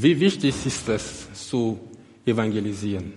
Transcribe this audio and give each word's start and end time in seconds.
Wie 0.00 0.20
wichtig 0.20 0.54
ist 0.64 0.88
es 0.88 1.48
zu 1.48 1.80
evangelisieren? 2.24 3.12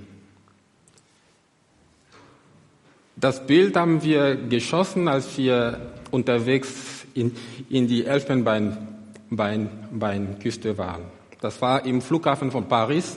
Das 3.15 3.45
Bild 3.45 3.75
haben 3.75 4.01
wir 4.01 4.35
geschossen, 4.35 5.07
als 5.07 5.37
wir 5.37 5.93
unterwegs 6.09 7.05
in, 7.13 7.35
in 7.69 7.87
die 7.87 8.03
Elfenbeinküste 8.03 10.75
waren. 10.75 11.03
Das 11.39 11.61
war 11.61 11.85
im 11.85 12.01
Flughafen 12.01 12.49
von 12.49 12.67
Paris. 12.67 13.15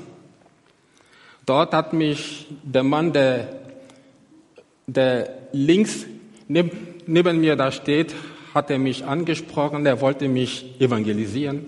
Dort 1.46 1.72
hat 1.72 1.94
mich 1.94 2.46
der 2.62 2.82
Mann, 2.82 3.14
der, 3.14 3.48
der 4.86 5.38
links 5.52 6.04
neben, 6.48 6.70
neben 7.06 7.40
mir 7.40 7.56
da 7.56 7.72
steht, 7.72 8.14
hat 8.52 8.70
er 8.70 8.78
mich 8.78 9.06
angesprochen, 9.06 9.86
er 9.86 10.02
wollte 10.02 10.28
mich 10.28 10.78
evangelisieren 10.82 11.64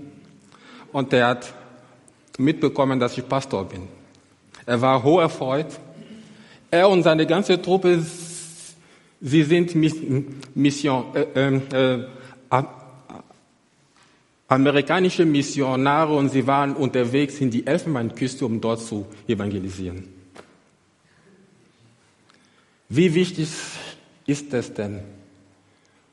und 0.93 1.11
er 1.15 1.29
hat 1.29 1.55
mitbekommen, 2.39 3.01
dass 3.01 3.17
ich 3.17 3.29
Pastor 3.29 3.65
bin. 3.65 3.89
Er 4.65 4.81
war 4.81 5.03
hoch 5.03 5.21
erfreut. 5.21 5.79
Er 6.71 6.89
und 6.89 7.03
seine 7.03 7.27
ganze 7.27 7.61
Truppe, 7.63 8.05
sie 9.21 9.43
sind 9.45 9.75
Mission, 10.55 11.05
äh, 11.15 11.23
äh, 11.35 11.61
äh, 12.51 12.63
amerikanische 14.49 15.25
Missionare 15.25 16.15
und 16.15 16.31
sie 16.31 16.47
waren 16.47 16.75
unterwegs 16.75 17.41
in 17.41 17.51
die 17.51 17.67
Elfenbeinküste, 17.67 18.47
um 18.47 18.61
dort 18.61 18.81
zu 18.81 19.07
evangelisieren. 19.27 20.09
Wie 22.89 23.13
wichtig 23.15 23.49
ist 24.27 24.55
es 24.55 24.73
denn, 24.73 25.01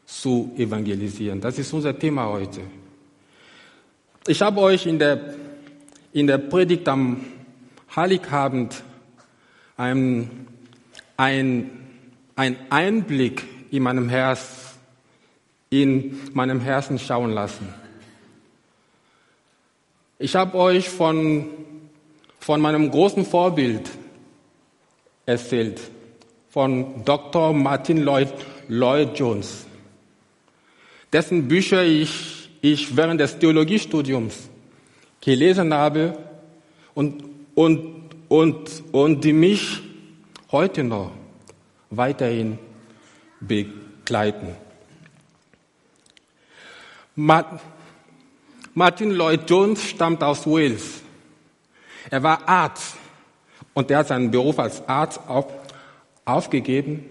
zu 0.06 0.52
evangelisieren? 0.58 1.40
Das 1.40 1.60
ist 1.60 1.72
unser 1.74 1.98
Thema 1.98 2.28
heute. 2.28 2.62
Ich 4.26 4.42
habe 4.42 4.62
euch 4.62 4.86
in 4.88 4.98
der, 4.98 5.36
in 6.14 6.28
der 6.28 6.38
Predigt 6.38 6.88
am 6.88 7.26
Heiligabend 7.96 8.84
ein, 9.78 10.48
ein, 11.18 11.72
ein 12.36 12.58
Einblick 12.70 13.44
in 13.72 13.84
meinem 13.84 14.10
Herz, 14.10 14.76
in 15.70 16.20
meinem 16.34 16.60
Herzen 16.62 17.00
schauen 17.00 17.32
lassen. 17.32 17.68
Ich 20.20 20.36
habe 20.36 20.56
euch 20.58 20.88
von, 20.88 21.48
von 22.40 22.62
meinem 22.62 22.92
großen 22.92 23.26
Vorbild 23.26 23.90
erzählt, 25.26 25.82
von 26.50 27.04
Dr. 27.04 27.54
Martin 27.54 28.04
Lloyd, 28.04 28.32
Lloyd 28.68 29.18
Jones, 29.18 29.66
dessen 31.12 31.48
Bücher 31.48 31.84
ich, 31.84 32.50
ich 32.62 32.96
während 32.96 33.20
des 33.20 33.40
Theologiestudiums 33.40 34.50
gelesen 35.24 35.74
habe 35.74 36.18
und, 36.94 37.24
und, 37.56 38.10
und, 38.28 38.84
und 38.92 39.24
die 39.24 39.34
mich 39.34 39.82
heute 40.52 40.84
noch 40.84 41.12
weiterhin 41.90 42.60
begleiten. 43.40 44.56
Martin 47.16 49.12
Lloyd 49.12 49.50
Jones 49.50 49.84
stammt 49.84 50.24
aus 50.24 50.48
Wales. 50.48 51.02
Er 52.10 52.22
war 52.24 52.48
Arzt 52.48 52.96
und 53.74 53.90
er 53.92 54.00
hat 54.00 54.08
seinen 54.08 54.32
Beruf 54.32 54.60
als 54.60 54.88
Arzt 54.88 55.22
auf, 55.28 55.46
aufgegeben, 56.26 57.06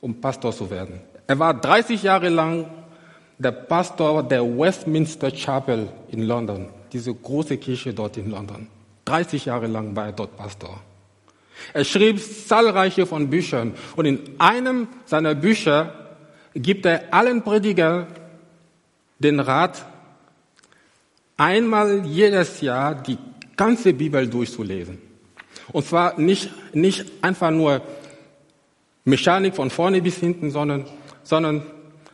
um 0.00 0.20
Pastor 0.20 0.52
zu 0.52 0.70
werden. 0.70 1.00
Er 1.26 1.38
war 1.38 1.54
30 1.54 2.02
Jahre 2.02 2.28
lang 2.28 2.66
der 3.38 3.52
Pastor 3.52 4.22
der 4.22 4.42
Westminster 4.44 5.30
Chapel 5.30 5.88
in 6.10 6.22
London, 6.22 6.68
diese 6.96 7.14
große 7.14 7.58
Kirche 7.58 7.92
dort 7.92 8.16
in 8.16 8.30
London. 8.30 8.68
30 9.04 9.44
Jahre 9.44 9.66
lang 9.66 9.94
war 9.94 10.06
er 10.06 10.12
dort 10.12 10.34
Pastor. 10.36 10.80
Er 11.74 11.84
schrieb 11.84 12.18
zahlreiche 12.20 13.04
von 13.04 13.28
Büchern 13.28 13.74
und 13.96 14.06
in 14.06 14.20
einem 14.38 14.88
seiner 15.04 15.34
Bücher 15.34 16.16
gibt 16.54 16.86
er 16.86 17.12
allen 17.12 17.42
Predigern 17.42 18.06
den 19.18 19.40
Rat, 19.40 19.84
einmal 21.36 22.06
jedes 22.06 22.62
Jahr 22.62 22.94
die 22.94 23.18
ganze 23.56 23.92
Bibel 23.92 24.26
durchzulesen. 24.26 24.98
Und 25.72 25.84
zwar 25.84 26.18
nicht, 26.18 26.50
nicht 26.74 27.04
einfach 27.20 27.50
nur 27.50 27.82
Mechanik 29.04 29.54
von 29.54 29.68
vorne 29.68 30.00
bis 30.00 30.16
hinten, 30.16 30.50
sondern, 30.50 30.86
sondern, 31.22 31.62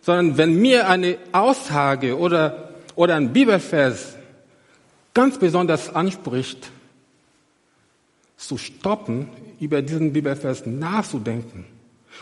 sondern 0.01 0.37
wenn 0.39 0.61
mir 0.61 0.89
eine 0.89 1.19
Aussage 1.31 2.19
oder, 2.19 2.71
oder 2.97 3.15
ein 3.15 3.33
Bibelvers 3.33 4.17
ganz 5.15 5.39
besonders 5.39 5.95
anspricht, 5.95 6.71
zu 8.37 8.59
stoppen, 8.59 9.29
über 9.61 9.83
diesen 9.83 10.13
Bibelvers 10.13 10.67
nachzudenken. 10.67 11.65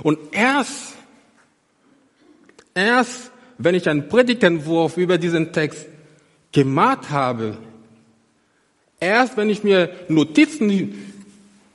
Und 0.02 0.18
erst, 0.32 0.94
erst, 2.74 3.30
wenn 3.56 3.74
ich 3.74 3.88
einen 3.88 4.08
Predigtentwurf 4.08 4.96
über 4.96 5.16
diesen 5.16 5.52
Text 5.52 5.86
gemacht 6.52 7.10
habe, 7.10 7.56
erst 8.98 9.36
wenn 9.36 9.48
ich 9.48 9.64
mir 9.64 9.90
Notizen 10.08 10.94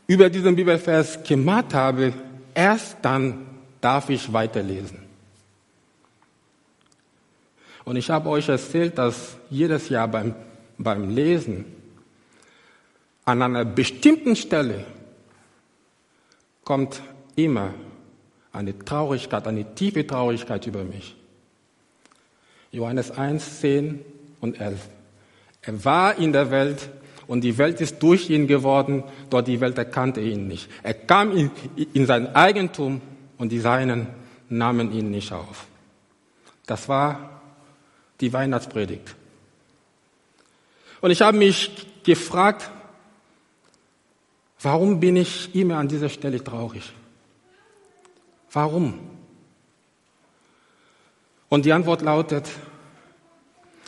über 0.05 0.29
diesen 0.29 0.55
Bibelvers 0.55 1.23
gemacht 1.23 1.73
habe, 1.73 2.13
Erst 2.55 2.97
dann 3.01 3.45
darf 3.81 4.09
ich 4.09 4.31
weiterlesen. 4.31 4.99
Und 7.83 7.97
ich 7.97 8.09
habe 8.09 8.29
euch 8.29 8.47
erzählt, 8.47 8.97
dass 8.97 9.35
jedes 9.49 9.89
Jahr 9.89 10.07
beim, 10.07 10.33
beim 10.77 11.09
Lesen 11.09 11.65
an 13.25 13.41
einer 13.41 13.65
bestimmten 13.65 14.35
Stelle 14.35 14.85
kommt 16.63 17.01
immer 17.35 17.73
eine 18.51 18.77
Traurigkeit, 18.77 19.47
eine 19.47 19.75
tiefe 19.75 20.05
Traurigkeit 20.05 20.65
über 20.67 20.83
mich. 20.83 21.15
Johannes 22.71 23.11
1, 23.11 23.61
10 23.61 24.01
und 24.41 24.59
11. 24.59 24.89
Er 25.61 25.85
war 25.85 26.17
in 26.17 26.33
der 26.33 26.51
Welt 26.51 26.89
und 27.27 27.41
die 27.41 27.57
Welt 27.57 27.81
ist 27.81 28.01
durch 28.03 28.29
ihn 28.29 28.47
geworden, 28.47 29.03
doch 29.29 29.41
die 29.41 29.59
Welt 29.59 29.77
erkannte 29.77 30.21
ihn 30.21 30.47
nicht. 30.47 30.69
Er 30.83 30.93
kam 30.93 31.35
in, 31.35 31.51
in 31.93 32.05
sein 32.05 32.35
Eigentum 32.35 33.01
und 33.37 33.51
die 33.51 33.59
Seinen 33.59 34.07
nahmen 34.49 34.91
ihn 34.91 35.09
nicht 35.09 35.31
auf. 35.31 35.65
Das 36.67 36.87
war 36.87 37.41
die 38.21 38.31
Weihnachtspredigt. 38.31 39.15
Und 41.05 41.11
ich 41.11 41.21
habe 41.21 41.37
mich 41.37 41.69
gefragt, 42.03 42.67
warum 44.59 44.99
bin 44.99 45.17
ich 45.17 45.53
immer 45.53 45.77
an 45.77 45.87
dieser 45.87 46.09
Stelle 46.09 46.43
traurig? 46.43 46.81
Warum? 48.51 48.95
Und 51.47 51.63
die 51.63 51.73
Antwort 51.73 52.01
lautet, 52.01 52.49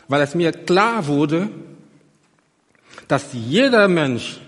weil 0.06 0.22
es 0.22 0.36
mir 0.36 0.52
klar 0.52 1.08
wurde, 1.08 1.50
dass 3.08 3.32
jeder 3.32 3.88
Mensch, 3.88 4.38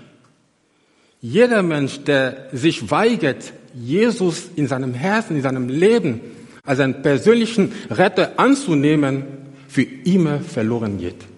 jeder 1.20 1.64
Mensch, 1.64 2.04
der 2.04 2.50
sich 2.52 2.88
weigert, 2.88 3.52
Jesus 3.74 4.44
in 4.54 4.68
seinem 4.68 4.94
Herzen, 4.94 5.34
in 5.34 5.42
seinem 5.42 5.68
Leben 5.68 6.20
als 6.64 6.78
einen 6.78 7.02
persönlichen 7.02 7.72
Retter 7.90 8.38
anzunehmen, 8.38 9.24
für 9.66 9.82
immer 9.82 10.38
verloren 10.38 10.98
geht. 10.98 11.29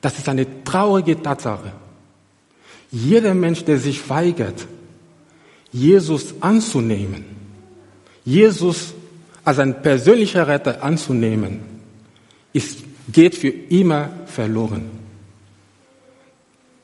Das 0.00 0.18
ist 0.18 0.28
eine 0.28 0.64
traurige 0.64 1.20
Tatsache. 1.20 1.72
Jeder 2.90 3.34
Mensch, 3.34 3.64
der 3.64 3.78
sich 3.78 4.08
weigert, 4.08 4.66
Jesus 5.72 6.34
anzunehmen, 6.40 7.24
Jesus 8.24 8.94
als 9.44 9.58
ein 9.58 9.82
persönlicher 9.82 10.46
Retter 10.46 10.82
anzunehmen, 10.82 11.60
ist, 12.52 12.78
geht 13.12 13.34
für 13.34 13.48
immer 13.48 14.10
verloren. 14.26 14.90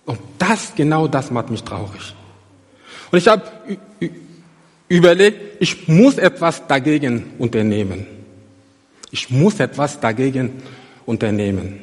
Und 0.06 0.18
das, 0.38 0.74
genau 0.74 1.08
das 1.08 1.30
macht 1.30 1.50
mich 1.50 1.62
traurig. 1.62 2.14
Und 3.10 3.18
ich 3.18 3.28
habe 3.28 3.42
überlegt, 4.88 5.62
ich 5.62 5.88
muss 5.88 6.18
etwas 6.18 6.66
dagegen 6.66 7.32
unternehmen. 7.38 8.06
Ich 9.10 9.30
muss 9.30 9.60
etwas 9.60 10.00
dagegen 10.00 10.62
unternehmen. 11.06 11.80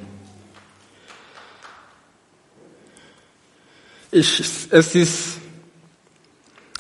Ich, 4.11 4.39
es, 4.69 4.95
ist, 4.95 5.37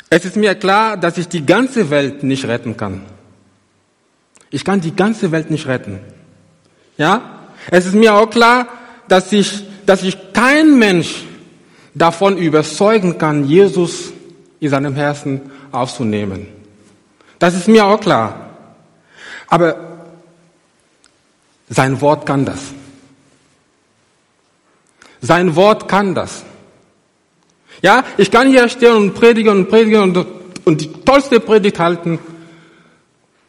es 0.09 0.25
ist 0.25 0.35
mir 0.35 0.55
klar, 0.55 0.97
dass 0.97 1.17
ich 1.17 1.27
die 1.27 1.45
ganze 1.45 1.89
Welt 1.89 2.23
nicht 2.23 2.45
retten 2.45 2.75
kann. 2.75 3.05
Ich 4.49 4.65
kann 4.65 4.81
die 4.81 4.95
ganze 4.95 5.31
Welt 5.31 5.49
nicht 5.49 5.67
retten. 5.67 5.99
Ja? 6.97 7.47
Es 7.69 7.85
ist 7.85 7.95
mir 7.95 8.13
auch 8.13 8.29
klar, 8.29 8.67
dass 9.07 9.31
ich, 9.31 9.63
dass 9.85 10.03
ich 10.03 10.33
kein 10.33 10.77
Mensch 10.77 11.23
davon 11.93 12.37
überzeugen 12.37 13.17
kann, 13.17 13.45
Jesus 13.45 14.11
in 14.59 14.69
seinem 14.69 14.95
Herzen 14.95 15.51
aufzunehmen. 15.71 16.47
Das 17.39 17.55
ist 17.55 17.67
mir 17.67 17.85
auch 17.85 17.99
klar. 17.99 18.51
Aber 19.47 19.75
sein 21.69 21.99
Wort 22.01 22.25
kann 22.25 22.45
das. 22.45 22.59
Sein 25.21 25.55
Wort 25.55 25.87
kann 25.87 26.13
das. 26.13 26.43
Ja, 27.81 28.03
ich 28.17 28.29
kann 28.29 28.49
hier 28.49 28.67
stehen 28.69 28.93
und 28.93 29.13
predigen 29.13 29.49
und 29.57 29.69
predigen 29.69 30.01
und, 30.01 30.27
und 30.65 30.81
die 30.81 30.91
tollste 31.03 31.39
Predigt 31.39 31.79
halten 31.79 32.19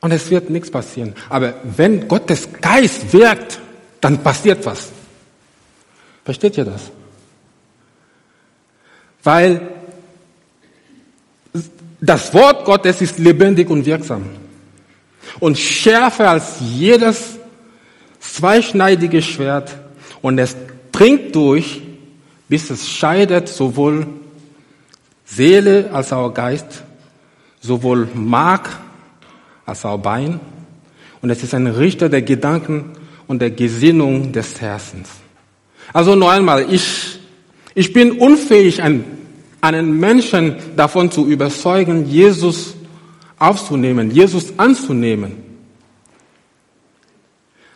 und 0.00 0.10
es 0.10 0.30
wird 0.30 0.50
nichts 0.50 0.70
passieren. 0.70 1.14
Aber 1.28 1.54
wenn 1.62 2.08
Gottes 2.08 2.48
Geist 2.60 3.12
wirkt, 3.12 3.60
dann 4.00 4.22
passiert 4.22 4.64
was. 4.64 4.90
Versteht 6.24 6.56
ihr 6.56 6.64
das? 6.64 6.90
Weil 9.22 9.68
das 12.00 12.34
Wort 12.34 12.64
Gottes 12.64 13.00
ist 13.00 13.18
lebendig 13.18 13.70
und 13.70 13.86
wirksam 13.86 14.24
und 15.38 15.56
schärfer 15.58 16.30
als 16.30 16.56
jedes 16.60 17.38
zweischneidige 18.18 19.22
Schwert 19.22 19.76
und 20.20 20.38
es 20.38 20.56
dringt 20.90 21.34
durch, 21.34 21.82
bis 22.52 22.68
es 22.68 22.86
scheidet 22.86 23.48
sowohl 23.48 24.06
Seele 25.24 25.88
als 25.90 26.12
auch 26.12 26.34
Geist, 26.34 26.82
sowohl 27.62 28.06
Mark 28.12 28.68
als 29.64 29.86
auch 29.86 29.96
Bein. 29.96 30.38
Und 31.22 31.30
es 31.30 31.42
ist 31.42 31.54
ein 31.54 31.66
Richter 31.66 32.10
der 32.10 32.20
Gedanken 32.20 32.90
und 33.26 33.40
der 33.40 33.52
Gesinnung 33.52 34.32
des 34.32 34.60
Herzens. 34.60 35.08
Also 35.94 36.14
noch 36.14 36.28
einmal, 36.28 36.70
ich, 36.70 37.20
ich 37.74 37.94
bin 37.94 38.18
unfähig, 38.18 38.82
einen 38.82 39.98
Menschen 39.98 40.56
davon 40.76 41.10
zu 41.10 41.26
überzeugen, 41.26 42.04
Jesus 42.06 42.74
aufzunehmen, 43.38 44.10
Jesus 44.10 44.52
anzunehmen. 44.58 45.38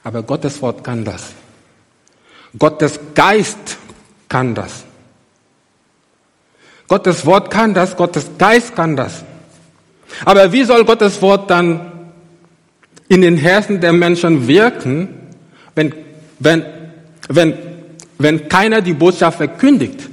Aber 0.05 0.23
Gottes 0.23 0.61
Wort 0.61 0.85
kann 0.85 1.03
das. 1.03 1.33
Gottes 2.59 3.01
Geist 3.15 3.76
kann 4.29 4.55
das. 4.55 4.85
Gottes 6.89 7.27
Wort 7.27 7.51
kann 7.51 7.75
das, 7.75 7.97
Gottes 7.97 8.31
Geist 8.39 8.77
kann 8.77 8.97
das. 8.97 9.25
Aber 10.25 10.53
wie 10.53 10.65
soll 10.65 10.85
Gottes 10.85 11.21
Wort 11.21 11.51
dann 11.51 11.93
in 13.09 13.23
den 13.23 13.37
Herzen 13.37 13.81
der 13.81 13.93
Menschen 13.93 14.47
wirken, 14.47 15.09
wenn, 15.75 15.95
wenn, 16.39 16.65
wenn, 17.29 17.55
wenn 18.19 18.49
keiner 18.49 18.81
die 18.81 18.95
Botschaft 18.95 19.39
verkündigt? 19.39 20.09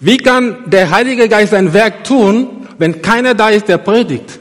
Wie 0.00 0.16
kann 0.16 0.70
der 0.70 0.90
Heilige 0.90 1.28
Geist 1.28 1.52
sein 1.52 1.72
Werk 1.72 2.04
tun, 2.04 2.68
wenn 2.78 3.02
keiner 3.02 3.34
da 3.34 3.50
ist, 3.50 3.68
der 3.68 3.78
predigt? 3.78 4.38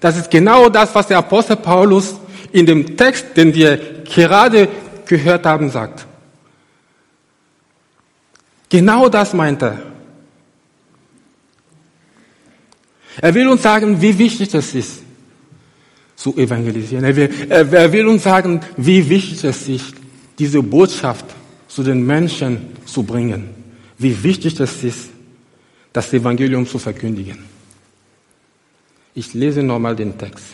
Das 0.00 0.16
ist 0.16 0.30
genau 0.30 0.68
das, 0.68 0.94
was 0.94 1.06
der 1.06 1.18
Apostel 1.18 1.56
Paulus 1.56 2.16
in 2.50 2.66
dem 2.66 2.96
Text, 2.96 3.36
den 3.36 3.54
wir 3.54 3.78
gerade 4.04 4.68
gehört 5.06 5.46
haben, 5.46 5.70
sagt. 5.70 6.06
Genau 8.72 9.10
das 9.10 9.34
meint 9.34 9.62
er. 9.62 9.82
Er 13.20 13.34
will 13.34 13.48
uns 13.48 13.62
sagen, 13.62 14.00
wie 14.00 14.16
wichtig 14.16 14.54
es 14.54 14.74
ist, 14.74 15.02
zu 16.16 16.34
evangelisieren. 16.38 17.04
Er 17.04 17.14
will, 17.14 17.30
er 17.50 17.92
will 17.92 18.06
uns 18.06 18.22
sagen, 18.22 18.62
wie 18.78 19.06
wichtig 19.10 19.44
es 19.44 19.68
ist, 19.68 19.92
diese 20.38 20.62
Botschaft 20.62 21.26
zu 21.68 21.82
den 21.82 22.06
Menschen 22.06 22.68
zu 22.86 23.02
bringen. 23.02 23.50
Wie 23.98 24.22
wichtig 24.22 24.58
es 24.58 24.82
ist, 24.82 25.10
das 25.92 26.10
Evangelium 26.14 26.66
zu 26.66 26.78
verkündigen. 26.78 27.44
Ich 29.14 29.34
lese 29.34 29.62
nochmal 29.62 29.94
den 29.94 30.16
Text. 30.16 30.46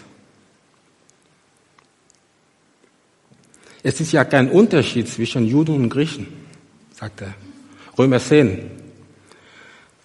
Es 3.85 4.01
ist 4.01 4.11
ja 4.11 4.25
kein 4.25 4.51
Unterschied 4.51 5.09
zwischen 5.09 5.47
Juden 5.47 5.77
und 5.77 5.89
Griechen, 5.89 6.27
sagt 6.93 7.21
er. 7.21 7.35
Römer 7.99 8.21
10, 8.21 8.71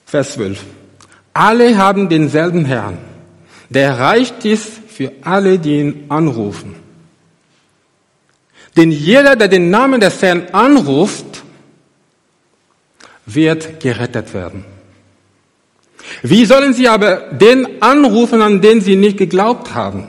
Vers 0.06 0.34
12. 0.34 0.63
Alle 1.34 1.78
haben 1.78 2.10
denselben 2.10 2.66
Herrn, 2.66 2.98
der 3.69 4.00
reicht 4.00 4.45
ist 4.45 4.72
für 4.88 5.12
alle, 5.22 5.60
die 5.60 5.80
ihn 5.80 6.06
anrufen. 6.10 6.75
Denn 8.75 8.92
jeder, 8.92 9.36
der 9.36 9.48
den 9.48 9.69
Namen 9.69 10.01
des 10.01 10.22
Herrn 10.22 10.48
anruft, 10.51 11.44
wird 13.28 13.80
gerettet 13.80 14.34
werden. 14.34 14.66
Wie 16.24 16.46
sollen 16.46 16.74
sie 16.74 16.88
aber 16.88 17.18
den 17.31 17.81
anrufen, 17.81 18.42
an 18.42 18.62
den 18.62 18.81
sie 18.81 18.96
nicht 18.96 19.18
geglaubt 19.18 19.74
haben? 19.74 20.07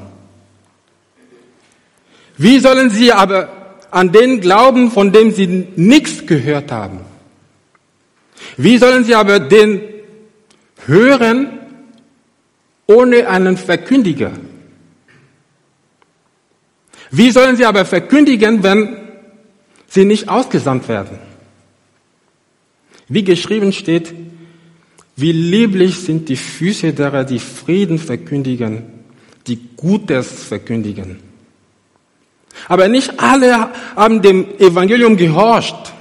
Wie 2.36 2.58
sollen 2.58 2.90
sie 2.90 3.12
aber 3.12 3.48
an 3.90 4.10
den 4.10 4.40
glauben, 4.40 4.90
von 4.90 5.12
dem 5.12 5.30
sie 5.30 5.46
nichts 5.76 6.26
gehört 6.26 6.72
haben? 6.72 7.00
Wie 8.56 8.78
sollen 8.78 9.04
sie 9.04 9.14
aber 9.14 9.40
den 9.40 9.80
hören 10.86 11.58
ohne 12.86 13.28
einen 13.28 13.56
Verkündiger? 13.56 14.32
Wie 17.10 17.30
sollen 17.30 17.56
sie 17.56 17.64
aber 17.64 17.84
verkündigen, 17.84 18.62
wenn 18.62 18.96
sie 19.86 20.04
nicht 20.04 20.28
ausgesandt 20.28 20.88
werden? 20.88 21.18
Wie 23.08 23.24
geschrieben 23.24 23.72
steht, 23.72 24.14
wie 25.16 25.32
lieblich 25.32 26.00
sind 26.00 26.28
die 26.28 26.36
Füße 26.36 26.92
derer, 26.92 27.24
die 27.24 27.38
Frieden 27.38 27.98
verkündigen, 27.98 28.82
die 29.46 29.60
Gutes 29.76 30.44
verkündigen. 30.44 31.20
Aber 32.68 32.88
nicht 32.88 33.20
alle 33.20 33.70
haben 33.94 34.22
dem 34.22 34.58
Evangelium 34.58 35.16
gehorcht. 35.16 35.92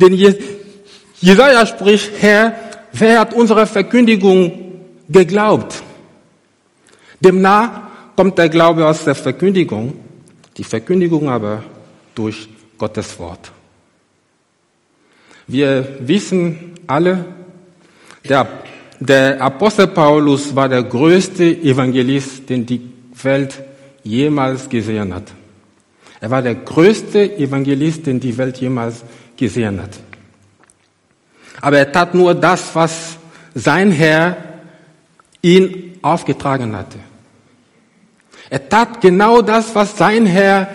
Denn 0.00 0.14
Jesaja 1.20 1.66
spricht, 1.66 2.10
Herr, 2.20 2.54
wer 2.92 3.20
hat 3.20 3.34
unsere 3.34 3.66
Verkündigung 3.66 4.80
geglaubt? 5.08 5.82
Demnach 7.20 7.82
kommt 8.16 8.38
der 8.38 8.48
Glaube 8.48 8.86
aus 8.86 9.04
der 9.04 9.14
Verkündigung, 9.14 9.94
die 10.56 10.64
Verkündigung 10.64 11.28
aber 11.28 11.62
durch 12.14 12.48
Gottes 12.78 13.18
Wort. 13.18 13.50
Wir 15.46 15.98
wissen 16.00 16.74
alle, 16.86 17.24
der, 18.28 18.46
der 19.00 19.40
Apostel 19.40 19.88
Paulus 19.88 20.54
war 20.54 20.68
der 20.68 20.82
größte 20.82 21.44
Evangelist, 21.44 22.48
den 22.48 22.64
die 22.64 22.80
Welt 23.22 23.62
jemals 24.02 24.68
gesehen 24.68 25.14
hat. 25.14 25.32
Er 26.20 26.30
war 26.30 26.40
der 26.40 26.54
größte 26.54 27.36
Evangelist, 27.36 28.06
den 28.06 28.20
die 28.20 28.36
Welt 28.38 28.58
jemals 28.58 29.02
gesehen 29.36 29.82
hat. 29.82 29.90
Aber 31.60 31.78
er 31.78 31.90
tat 31.90 32.14
nur 32.14 32.34
das, 32.34 32.74
was 32.74 33.16
sein 33.54 33.90
Herr 33.90 34.36
ihn 35.42 35.98
aufgetragen 36.02 36.76
hatte. 36.76 36.98
Er 38.50 38.68
tat 38.68 39.00
genau 39.00 39.42
das, 39.42 39.74
was 39.74 39.96
sein 39.96 40.26
Herr 40.26 40.68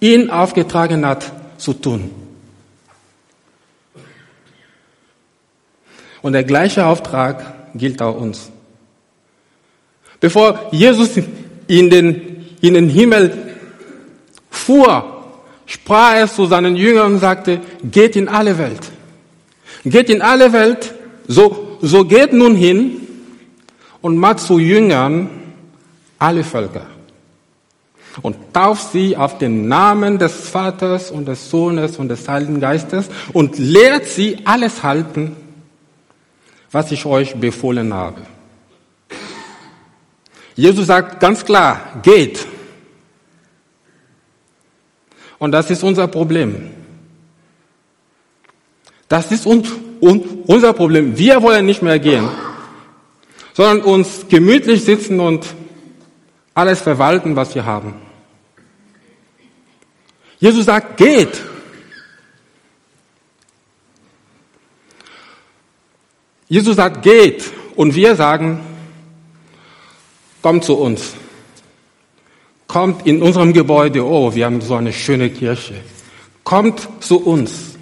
ihn 0.00 0.30
aufgetragen 0.30 1.06
hat 1.06 1.30
zu 1.58 1.72
tun. 1.72 2.10
Und 6.22 6.32
der 6.32 6.44
gleiche 6.44 6.86
Auftrag 6.86 7.74
gilt 7.74 8.00
auch 8.00 8.16
uns. 8.16 8.50
Bevor 10.20 10.68
Jesus 10.72 11.18
in 11.66 11.90
den, 11.90 12.46
in 12.62 12.74
den 12.74 12.88
Himmel 12.88 13.56
fuhr, 14.50 15.24
sprach 15.66 16.14
er 16.14 16.28
zu 16.28 16.46
seinen 16.46 16.76
Jüngern 16.76 17.14
und 17.14 17.18
sagte, 17.18 17.60
geht 17.82 18.16
in 18.16 18.28
alle 18.28 18.56
Welt. 18.56 18.80
Geht 19.84 20.08
in 20.08 20.22
alle 20.22 20.52
Welt, 20.52 20.94
so, 21.28 21.78
so 21.80 22.04
geht 22.04 22.32
nun 22.32 22.56
hin 22.56 23.06
und 24.00 24.16
macht 24.16 24.40
zu 24.40 24.58
Jüngern 24.58 25.28
alle 26.18 26.44
Völker 26.44 26.86
und 28.22 28.36
tauft 28.52 28.92
sie 28.92 29.16
auf 29.16 29.38
den 29.38 29.68
Namen 29.68 30.18
des 30.18 30.48
Vaters 30.48 31.10
und 31.10 31.26
des 31.26 31.50
Sohnes 31.50 31.98
und 31.98 32.08
des 32.08 32.26
Heiligen 32.28 32.60
Geistes 32.60 33.08
und 33.32 33.58
lehrt 33.58 34.06
sie 34.06 34.38
alles 34.44 34.82
halten, 34.82 35.36
was 36.70 36.92
ich 36.92 37.04
euch 37.04 37.34
befohlen 37.34 37.92
habe. 37.92 38.22
Jesus 40.54 40.86
sagt 40.86 41.20
ganz 41.20 41.44
klar, 41.44 41.80
geht. 42.02 42.46
Und 45.38 45.52
das 45.52 45.70
ist 45.70 45.82
unser 45.82 46.06
Problem. 46.06 46.70
Das 49.14 49.30
ist 49.30 49.46
unser 49.46 50.72
Problem. 50.72 51.16
Wir 51.16 51.40
wollen 51.40 51.66
nicht 51.66 51.82
mehr 51.82 52.00
gehen, 52.00 52.28
sondern 53.52 53.82
uns 53.82 54.26
gemütlich 54.28 54.82
sitzen 54.82 55.20
und 55.20 55.46
alles 56.52 56.80
verwalten, 56.80 57.36
was 57.36 57.54
wir 57.54 57.64
haben. 57.64 57.94
Jesus 60.40 60.64
sagt, 60.64 60.96
geht. 60.96 61.40
Jesus 66.48 66.74
sagt, 66.74 67.02
geht. 67.02 67.52
Und 67.76 67.94
wir 67.94 68.16
sagen, 68.16 68.58
kommt 70.42 70.64
zu 70.64 70.74
uns. 70.76 71.14
Kommt 72.66 73.06
in 73.06 73.22
unserem 73.22 73.52
Gebäude. 73.52 74.04
Oh, 74.04 74.34
wir 74.34 74.46
haben 74.46 74.60
so 74.60 74.74
eine 74.74 74.92
schöne 74.92 75.30
Kirche. 75.30 75.74
Kommt 76.42 76.88
zu 76.98 77.24
uns. 77.24 77.73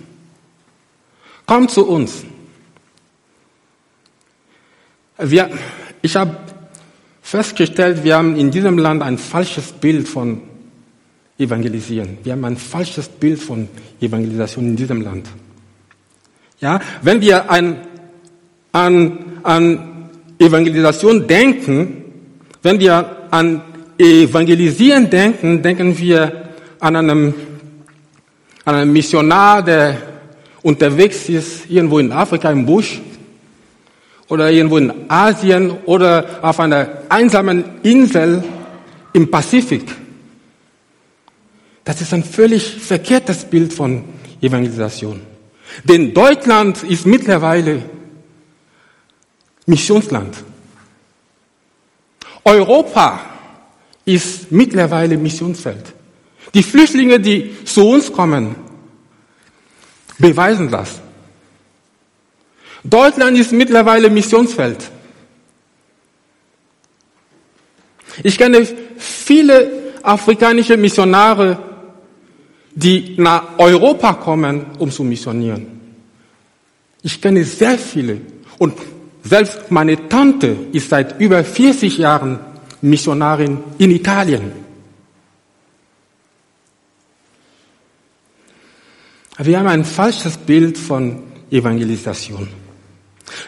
Kommt 1.46 1.70
zu 1.70 1.86
uns. 1.86 2.24
Wir, 5.18 5.50
ich 6.00 6.16
habe 6.16 6.36
festgestellt, 7.20 8.04
wir 8.04 8.16
haben 8.16 8.36
in 8.36 8.50
diesem 8.50 8.78
Land 8.78 9.02
ein 9.02 9.18
falsches 9.18 9.72
Bild 9.72 10.08
von 10.08 10.42
Evangelisieren. 11.38 12.18
Wir 12.22 12.32
haben 12.32 12.44
ein 12.44 12.56
falsches 12.56 13.08
Bild 13.08 13.40
von 13.40 13.68
Evangelisation 14.00 14.66
in 14.66 14.76
diesem 14.76 15.00
Land. 15.00 15.28
Ja, 16.60 16.80
wenn 17.02 17.20
wir 17.20 17.50
an, 17.50 17.78
an, 18.70 19.18
an 19.42 20.10
Evangelisation 20.38 21.26
denken, 21.26 22.04
wenn 22.62 22.78
wir 22.78 23.28
an 23.30 23.62
Evangelisieren 23.98 25.10
denken, 25.10 25.62
denken 25.62 25.98
wir 25.98 26.50
an 26.80 26.96
einem, 26.96 27.34
an 28.64 28.74
einem 28.74 28.92
Missionar, 28.92 29.62
der 29.62 30.11
unterwegs 30.62 31.28
ist, 31.28 31.70
irgendwo 31.70 31.98
in 31.98 32.12
Afrika 32.12 32.50
im 32.50 32.66
Busch 32.66 33.00
oder 34.28 34.50
irgendwo 34.50 34.78
in 34.78 34.92
Asien 35.08 35.70
oder 35.84 36.40
auf 36.42 36.60
einer 36.60 37.02
einsamen 37.08 37.64
Insel 37.82 38.42
im 39.12 39.30
Pazifik. 39.30 39.84
Das 41.84 42.00
ist 42.00 42.14
ein 42.14 42.24
völlig 42.24 42.76
verkehrtes 42.76 43.44
Bild 43.44 43.72
von 43.72 44.04
Evangelisation. 44.40 45.20
Denn 45.84 46.14
Deutschland 46.14 46.82
ist 46.84 47.06
mittlerweile 47.06 47.82
Missionsland. 49.66 50.36
Europa 52.44 53.20
ist 54.04 54.50
mittlerweile 54.50 55.16
Missionsfeld. 55.16 55.92
Die 56.54 56.62
Flüchtlinge, 56.62 57.20
die 57.20 57.64
zu 57.64 57.88
uns 57.88 58.12
kommen, 58.12 58.54
beweisen 60.22 60.70
das. 60.70 61.00
Deutschland 62.82 63.36
ist 63.36 63.52
mittlerweile 63.52 64.08
Missionsfeld. 64.08 64.90
Ich 68.22 68.38
kenne 68.38 68.66
viele 68.96 69.92
afrikanische 70.02 70.76
Missionare, 70.76 71.58
die 72.74 73.14
nach 73.18 73.58
Europa 73.58 74.14
kommen, 74.14 74.66
um 74.78 74.90
zu 74.90 75.04
missionieren. 75.04 75.66
Ich 77.02 77.20
kenne 77.20 77.44
sehr 77.44 77.78
viele. 77.78 78.20
Und 78.58 78.74
selbst 79.24 79.70
meine 79.70 80.08
Tante 80.08 80.56
ist 80.72 80.88
seit 80.88 81.20
über 81.20 81.44
40 81.44 81.98
Jahren 81.98 82.38
Missionarin 82.80 83.58
in 83.78 83.90
Italien. 83.90 84.61
Wir 89.38 89.58
haben 89.58 89.68
ein 89.68 89.84
falsches 89.84 90.36
Bild 90.36 90.76
von 90.76 91.22
Evangelisation. 91.50 92.48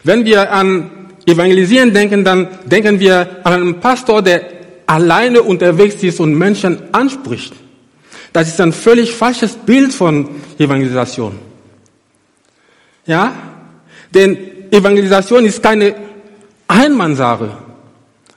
Wenn 0.02 0.24
wir 0.24 0.50
an 0.52 0.90
Evangelisieren 1.26 1.92
denken, 1.92 2.24
dann 2.24 2.48
denken 2.64 3.00
wir 3.00 3.40
an 3.44 3.52
einen 3.52 3.80
Pastor, 3.80 4.22
der 4.22 4.42
alleine 4.86 5.42
unterwegs 5.42 6.02
ist 6.02 6.20
und 6.20 6.34
Menschen 6.34 6.94
anspricht. 6.94 7.54
Das 8.32 8.48
ist 8.48 8.60
ein 8.60 8.72
völlig 8.72 9.12
falsches 9.12 9.54
Bild 9.54 9.92
von 9.92 10.28
Evangelisation. 10.58 11.38
Ja? 13.06 13.32
Denn 14.12 14.70
Evangelisation 14.70 15.44
ist 15.44 15.62
keine 15.62 15.94
Einmannsache. 16.66 17.56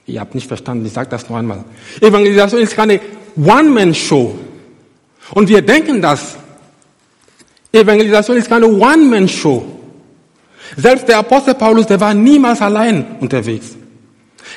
Ihr 0.06 0.20
habt 0.20 0.34
nicht 0.34 0.46
verstanden, 0.46 0.86
ich 0.86 0.92
sage 0.92 1.10
das 1.10 1.28
noch 1.28 1.36
einmal. 1.36 1.64
Evangelisation 2.00 2.62
ist 2.62 2.74
keine 2.74 3.00
One-Man-Show. 3.36 4.38
Und 5.34 5.48
wir 5.48 5.62
denken 5.62 6.00
das. 6.00 6.38
Evangelisation 7.72 8.36
ist 8.36 8.48
keine 8.48 8.66
One-Man-Show. 8.66 9.64
Selbst 10.76 11.08
der 11.08 11.18
Apostel 11.18 11.54
Paulus, 11.54 11.86
der 11.86 12.00
war 12.00 12.14
niemals 12.14 12.60
allein 12.60 13.16
unterwegs. 13.20 13.76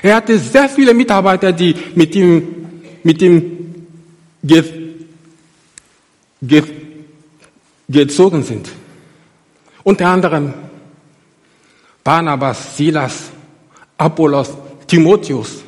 Er 0.01 0.15
hatte 0.15 0.37
sehr 0.37 0.69
viele 0.69 0.93
Mitarbeiter, 0.93 1.51
die 1.51 1.75
mit 1.95 2.15
ihm, 2.15 2.81
mit 3.03 3.21
ihm 3.21 3.85
ge, 4.43 4.63
ge, 6.41 6.63
gezogen 7.87 8.43
sind. 8.43 8.69
Unter 9.83 10.07
anderem 10.07 10.53
Barnabas, 12.03 12.77
Silas, 12.77 13.31
Apollos, 13.97 14.51
Timotheus. 14.87 15.63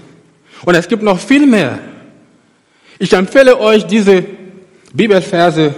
Und 0.66 0.76
es 0.76 0.88
gibt 0.88 1.04
noch 1.04 1.20
viel 1.20 1.46
mehr. 1.46 1.80
Ich 3.00 3.12
empfehle 3.14 3.60
euch, 3.60 3.86
diese 3.86 4.24
Bibelverse 4.94 5.76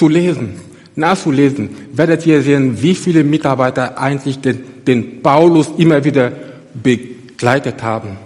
zu 0.00 0.08
lesen, 0.08 0.58
nachzulesen, 0.96 1.68
werdet 1.92 2.26
ihr 2.26 2.40
sehen, 2.40 2.80
wie 2.80 2.94
viele 2.94 3.22
Mitarbeiter 3.22 3.98
eigentlich 3.98 4.38
den, 4.40 4.84
den 4.86 5.20
Paulus 5.22 5.68
immer 5.76 6.02
wieder 6.02 6.32
begleitet 6.72 7.82
haben. 7.82 8.16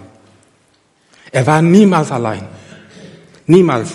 Er 1.33 1.45
war 1.45 1.61
niemals 1.61 2.13
allein. 2.13 2.43
Niemals. 3.45 3.89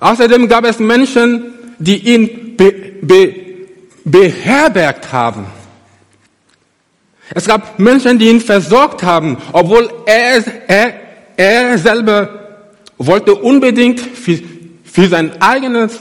Außerdem 0.00 0.48
gab 0.48 0.64
es 0.64 0.80
Menschen, 0.80 1.52
die 1.78 1.98
ihn 2.12 2.56
be, 2.56 2.72
be, 3.00 3.34
beherbergt 4.04 5.12
haben. 5.12 5.46
Es 7.32 7.46
gab 7.46 7.78
Menschen, 7.78 8.18
die 8.18 8.28
ihn 8.28 8.40
versorgt 8.40 9.04
haben, 9.04 9.36
obwohl 9.52 9.88
er, 10.04 10.42
er, 10.66 10.94
er 11.36 11.78
selber 11.78 12.18
wollte 12.96 13.36
unbedingt 13.36 14.00
für, 14.00 14.40
für 14.82 15.06
sein 15.06 15.40
eigenes 15.40 16.00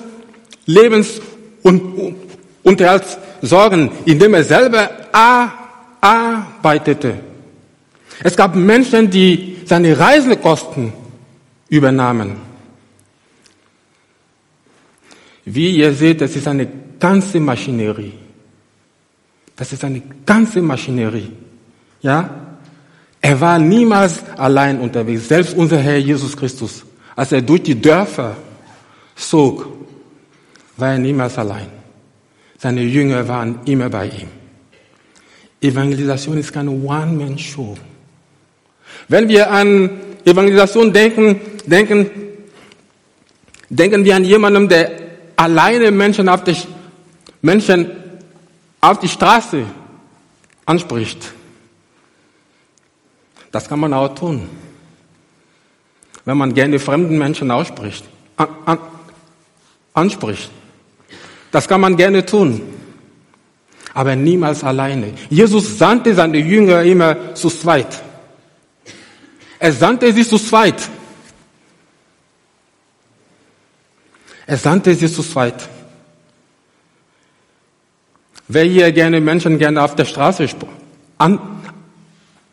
Lebens- 0.67 1.19
und 1.63 2.15
Unterhalt 2.63 3.03
sorgen, 3.41 3.91
indem 4.05 4.35
er 4.35 4.43
selber 4.43 4.89
arbeitete. 6.01 7.15
Es 8.23 8.35
gab 8.35 8.55
Menschen, 8.55 9.09
die 9.09 9.57
seine 9.65 9.97
Reisekosten 9.97 10.93
übernahmen. 11.69 12.35
Wie 15.45 15.77
ihr 15.77 15.93
seht, 15.93 16.21
das 16.21 16.35
ist 16.35 16.47
eine 16.47 16.67
ganze 16.99 17.39
Maschinerie. 17.39 18.13
Das 19.55 19.71
ist 19.71 19.83
eine 19.83 20.01
ganze 20.25 20.61
Maschinerie. 20.61 21.31
Ja? 22.01 22.29
Er 23.21 23.39
war 23.39 23.57
niemals 23.57 24.23
allein 24.37 24.79
unterwegs. 24.79 25.27
Selbst 25.27 25.55
unser 25.55 25.77
Herr 25.77 25.97
Jesus 25.97 26.35
Christus, 26.35 26.83
als 27.15 27.31
er 27.31 27.41
durch 27.41 27.63
die 27.63 27.79
Dörfer 27.79 28.35
zog, 29.15 29.76
war 30.77 30.91
er 30.91 30.99
niemals 30.99 31.37
allein. 31.37 31.67
Seine 32.57 32.81
Jünger 32.81 33.27
waren 33.27 33.59
immer 33.65 33.89
bei 33.89 34.07
ihm. 34.07 34.29
Evangelisation 35.61 36.37
ist 36.37 36.53
keine 36.53 36.71
One-Man-Show. 36.71 37.77
Wenn 39.07 39.27
wir 39.27 39.51
an 39.51 39.89
Evangelisation 40.23 40.93
denken, 40.93 41.39
denken, 41.65 42.09
denken 43.69 44.05
wir 44.05 44.15
an 44.15 44.23
jemanden, 44.23 44.67
der 44.69 44.91
alleine 45.35 45.91
Menschen 45.91 46.29
auf, 46.29 46.43
die, 46.43 46.55
Menschen 47.41 47.91
auf 48.81 48.99
die 48.99 49.07
Straße 49.07 49.65
anspricht. 50.65 51.33
Das 53.51 53.67
kann 53.67 53.79
man 53.79 53.93
auch 53.93 54.13
tun, 54.13 54.49
wenn 56.25 56.37
man 56.37 56.53
gerne 56.53 56.77
fremden 56.79 57.17
Menschen 57.17 57.49
ausspricht, 57.49 58.03
an, 58.35 58.49
an, 58.65 58.79
anspricht. 59.93 60.51
Das 61.57 61.67
kann 61.67 61.81
man 61.81 61.97
gerne 61.97 62.23
tun, 62.23 62.61
aber 63.95 64.15
niemals 64.15 64.63
alleine. 64.63 65.15
Jesus 65.27 65.79
sandte 65.79 66.13
seine 66.13 66.37
Jünger 66.37 66.83
immer 66.83 67.33
zu 67.33 67.49
zweit. 67.49 68.03
Er 69.57 69.73
sandte 69.73 70.13
sie 70.13 70.23
zu 70.23 70.37
zweit. 70.37 70.87
Er 74.45 74.57
sandte 74.57 74.93
sie 74.93 75.11
zu 75.11 75.23
zweit. 75.23 75.67
Wer 78.47 78.65
hier 78.65 78.91
gerne 78.91 79.19
Menschen 79.19 79.57
gerne 79.57 79.81
auf 79.81 79.95
der 79.95 80.05
Straße 80.05 80.47
an, 81.17 81.39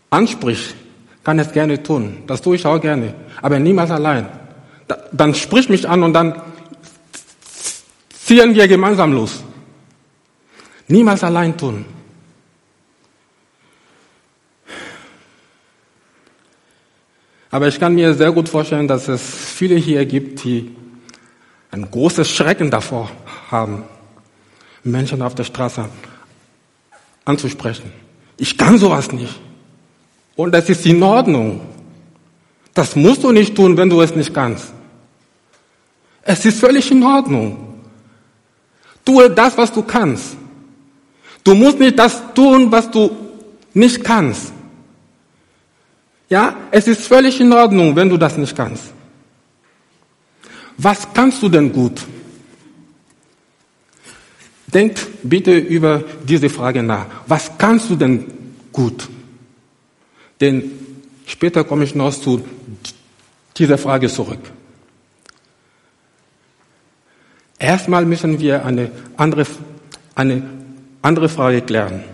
anspricht, 0.08 0.75
kann 1.23 1.38
es 1.38 1.52
gerne 1.52 1.82
tun. 1.82 2.23
Das 2.26 2.40
tue 2.40 2.56
ich 2.56 2.64
auch 2.64 2.80
gerne, 2.80 3.12
aber 3.42 3.58
niemals 3.58 3.90
allein. 3.90 4.28
Da, 4.88 4.96
dann 5.12 5.34
sprich 5.34 5.68
mich 5.68 5.87
an 5.87 6.02
und 6.02 6.14
dann 6.14 6.40
ziehen 8.24 8.54
wir 8.54 8.66
gemeinsam 8.66 9.12
los. 9.12 9.42
Niemals 10.88 11.22
allein 11.22 11.56
tun. 11.56 11.84
Aber 17.50 17.68
ich 17.68 17.78
kann 17.78 17.94
mir 17.94 18.14
sehr 18.14 18.32
gut 18.32 18.48
vorstellen, 18.48 18.88
dass 18.88 19.08
es 19.08 19.22
viele 19.22 19.76
hier 19.76 20.04
gibt, 20.06 20.42
die 20.42 20.74
ein 21.70 21.88
großes 21.88 22.28
Schrecken 22.28 22.70
davor 22.70 23.10
haben, 23.50 23.84
Menschen 24.82 25.22
auf 25.22 25.34
der 25.34 25.44
Straße 25.44 25.88
anzusprechen. 27.24 27.92
Ich 28.36 28.58
kann 28.58 28.76
sowas 28.78 29.12
nicht. 29.12 29.40
Und 30.34 30.52
das 30.52 30.68
ist 30.68 30.84
in 30.84 31.02
Ordnung. 31.02 31.60
Das 32.74 32.96
musst 32.96 33.22
du 33.22 33.30
nicht 33.30 33.54
tun, 33.54 33.76
wenn 33.76 33.88
du 33.88 34.00
es 34.00 34.16
nicht 34.16 34.34
kannst. 34.34 34.72
Es 36.22 36.44
ist 36.44 36.58
völlig 36.58 36.90
in 36.90 37.02
Ordnung. 37.04 37.73
Tue 39.04 39.30
das, 39.30 39.56
was 39.56 39.73
du 39.73 39.82
kannst. 39.82 40.37
Du 41.42 41.54
musst 41.54 41.78
nicht 41.78 41.99
das 41.99 42.23
tun, 42.34 42.73
was 42.73 42.90
du 42.90 43.11
nicht 43.75 44.02
kannst. 44.02 44.52
Ja, 46.30 46.56
es 46.70 46.87
ist 46.88 47.02
völlig 47.02 47.38
in 47.40 47.52
Ordnung, 47.52 47.94
wenn 47.94 48.08
du 48.08 48.16
das 48.16 48.37
nicht 48.37 48.56
kannst. 48.56 48.84
Was 50.78 51.06
kannst 51.12 51.42
du 51.42 51.49
denn 51.49 51.73
gut? 51.73 52.00
Denkt 54.66 55.06
bitte 55.23 55.56
über 55.56 56.02
diese 56.26 56.49
Frage 56.49 56.82
nach. 56.82 57.06
Was 57.26 57.56
kannst 57.56 57.90
du 57.90 57.94
denn 57.94 58.25
gut? 58.73 59.08
Denn 60.40 60.73
später 61.26 61.62
komme 61.62 61.84
ich 61.84 61.94
noch 61.94 62.12
zu 62.12 62.42
dieser 63.56 63.78
Frage 63.78 64.08
zurück. 64.08 64.40
Erstmal 67.64 68.04
müssen 68.04 68.38
wir 68.40 68.66
eine 68.66 68.90
andere, 69.16 69.47
eine 70.14 70.42
andere 71.00 71.30
Frage 71.30 71.62
klären. 71.62 72.04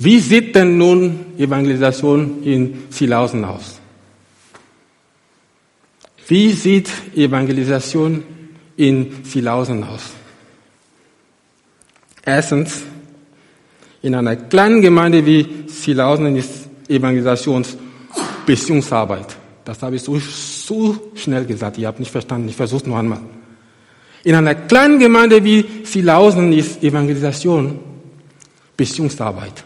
Wie 0.00 0.18
sieht 0.18 0.56
denn 0.56 0.76
nun 0.76 1.26
Evangelisation 1.38 2.42
in 2.42 2.86
Silausen 2.90 3.44
aus? 3.44 3.78
Wie 6.26 6.50
sieht 6.50 6.90
Evangelisation 7.14 8.24
in 8.76 9.12
Silausen 9.22 9.84
aus? 9.84 10.10
Erstens, 12.24 12.82
in 14.02 14.16
einer 14.16 14.34
kleinen 14.34 14.82
Gemeinde 14.82 15.24
wie 15.24 15.66
Silausen 15.68 16.34
ist 16.34 16.68
Evangelisationsbeziehungsarbeit. 16.88 19.36
Das 19.64 19.80
habe 19.84 19.94
ich 19.94 20.02
so, 20.02 20.18
so 20.18 21.12
schnell 21.14 21.44
gesagt, 21.44 21.78
ihr 21.78 21.86
habt 21.86 22.00
nicht 22.00 22.10
verstanden, 22.10 22.48
ich 22.48 22.56
versuche 22.56 22.82
es 22.82 22.88
noch 22.88 22.96
einmal. 22.96 23.20
In 24.24 24.34
einer 24.34 24.54
kleinen 24.54 24.98
Gemeinde 24.98 25.44
wie 25.44 25.64
Silausen 25.84 26.52
ist 26.52 26.82
Evangelisation 26.82 27.78
Beziehungsarbeit. 28.76 29.62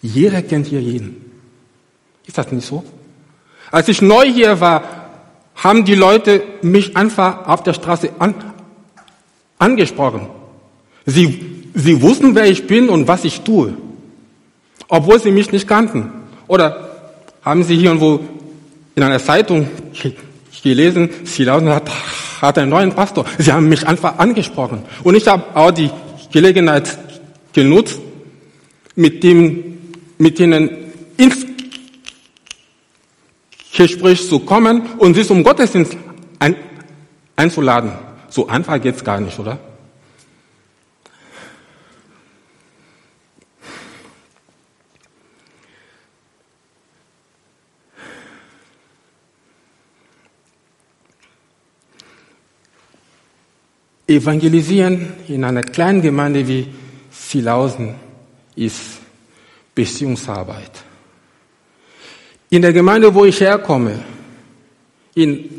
Jeder 0.00 0.42
kennt 0.42 0.66
hier 0.66 0.80
jeden. 0.80 1.30
Ist 2.26 2.38
das 2.38 2.50
nicht 2.50 2.66
so? 2.66 2.82
Als 3.70 3.88
ich 3.88 4.00
neu 4.00 4.24
hier 4.24 4.60
war, 4.60 4.82
haben 5.56 5.84
die 5.84 5.94
Leute 5.94 6.42
mich 6.62 6.96
einfach 6.96 7.46
auf 7.46 7.62
der 7.62 7.74
Straße 7.74 8.10
an, 8.18 8.34
angesprochen. 9.58 10.28
Sie, 11.04 11.70
sie 11.74 12.02
wussten, 12.02 12.34
wer 12.34 12.46
ich 12.46 12.66
bin 12.66 12.88
und 12.88 13.08
was 13.08 13.24
ich 13.24 13.42
tue, 13.42 13.76
obwohl 14.88 15.20
sie 15.20 15.30
mich 15.30 15.52
nicht 15.52 15.68
kannten. 15.68 16.10
Oder 16.48 16.90
haben 17.42 17.62
sie 17.62 17.76
hier 17.76 17.90
irgendwo 17.90 18.20
in 18.94 19.02
einer 19.02 19.18
Zeitung 19.18 19.68
gelesen, 20.62 21.10
Silausen 21.24 21.68
hat, 21.68 21.90
hat 22.42 22.58
einen 22.58 22.70
neuen 22.70 22.92
Pastor. 22.92 23.24
Sie 23.38 23.52
haben 23.52 23.68
mich 23.68 23.86
einfach 23.86 24.18
angesprochen. 24.18 24.82
Und 25.02 25.14
ich 25.14 25.26
habe 25.26 25.44
auch 25.54 25.70
die 25.70 25.90
Gelegenheit 26.32 26.98
genutzt, 27.52 28.00
mit, 28.94 29.22
dem, 29.22 29.78
mit 30.18 30.40
ihnen 30.40 30.70
ins 31.16 31.46
Gespräch 33.76 34.26
zu 34.26 34.40
kommen 34.40 34.82
und 34.98 35.14
sie 35.14 35.24
zum 35.24 35.44
Gottesdienst 35.44 35.96
ein, 36.38 36.56
einzuladen. 37.36 37.92
So 38.28 38.48
einfach 38.48 38.80
geht's 38.80 39.04
gar 39.04 39.20
nicht, 39.20 39.38
oder? 39.38 39.58
Evangelisieren 54.06 55.14
in 55.28 55.42
einer 55.42 55.62
kleinen 55.62 56.00
Gemeinde 56.00 56.46
wie 56.46 56.66
Silausen 57.10 57.94
ist 58.54 58.80
Beziehungsarbeit. 59.74 60.70
In 62.50 62.62
der 62.62 62.72
Gemeinde, 62.72 63.12
wo 63.12 63.24
ich 63.24 63.40
herkomme, 63.40 63.98
in 65.14 65.50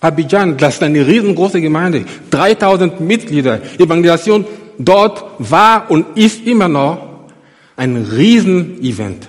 Abidjan, 0.00 0.56
das 0.56 0.74
ist 0.74 0.82
eine 0.82 1.04
riesengroße 1.04 1.60
Gemeinde, 1.60 2.04
3000 2.30 3.00
Mitglieder, 3.00 3.60
Evangelisation 3.78 4.44
dort 4.78 5.24
war 5.38 5.90
und 5.90 6.16
ist 6.16 6.46
immer 6.46 6.68
noch 6.68 7.26
ein 7.76 7.96
Riesenevent. 7.96 9.28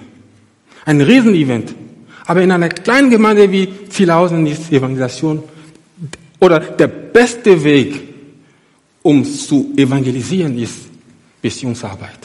Ein 0.85 1.01
Riesenevent. 1.01 1.73
Aber 2.27 2.43
in 2.43 2.51
einer 2.51 2.69
kleinen 2.69 3.09
Gemeinde 3.09 3.51
wie 3.51 3.67
Zielhausen 3.89 4.45
ist 4.45 4.71
Evangelisation 4.71 5.43
oder 6.39 6.59
der 6.59 6.87
beste 6.87 7.63
Weg, 7.63 8.01
um 9.01 9.23
zu 9.25 9.73
evangelisieren, 9.75 10.57
ist 10.57 10.89
Beziehungsarbeit. 11.41 12.19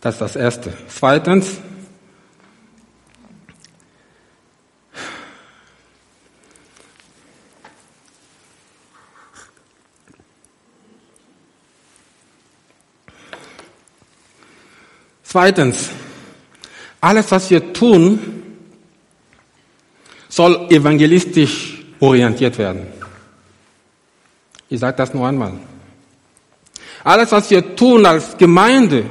Das 0.00 0.14
ist 0.14 0.20
das 0.20 0.36
Erste. 0.36 0.72
Zweitens, 0.88 1.56
Zweitens, 15.34 15.90
alles, 17.00 17.28
was 17.32 17.50
wir 17.50 17.72
tun, 17.72 18.43
soll 20.34 20.66
evangelistisch 20.68 21.78
orientiert 22.00 22.58
werden. 22.58 22.88
Ich 24.68 24.80
sage 24.80 24.96
das 24.96 25.14
nur 25.14 25.28
einmal. 25.28 25.52
Alles, 27.04 27.30
was 27.30 27.48
wir 27.50 27.76
tun 27.76 28.04
als 28.04 28.36
Gemeinde, 28.36 29.04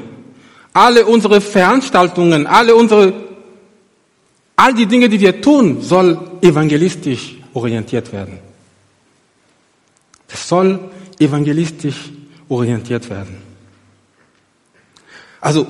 alle 0.73 1.05
unsere 1.05 1.39
Veranstaltungen, 1.39 2.45
alle 2.45 2.75
unsere, 2.75 3.13
all 4.57 4.73
die 4.73 4.85
Dinge, 4.85 5.07
die 5.07 5.19
wir 5.21 5.39
tun, 5.39 5.81
soll 5.81 6.19
evangelistisch 6.41 7.35
orientiert 7.53 8.11
werden. 8.11 8.39
Es 10.27 10.49
soll 10.49 10.77
evangelistisch 11.19 12.11
orientiert 12.49 13.09
werden. 13.09 13.37
Also, 15.39 15.67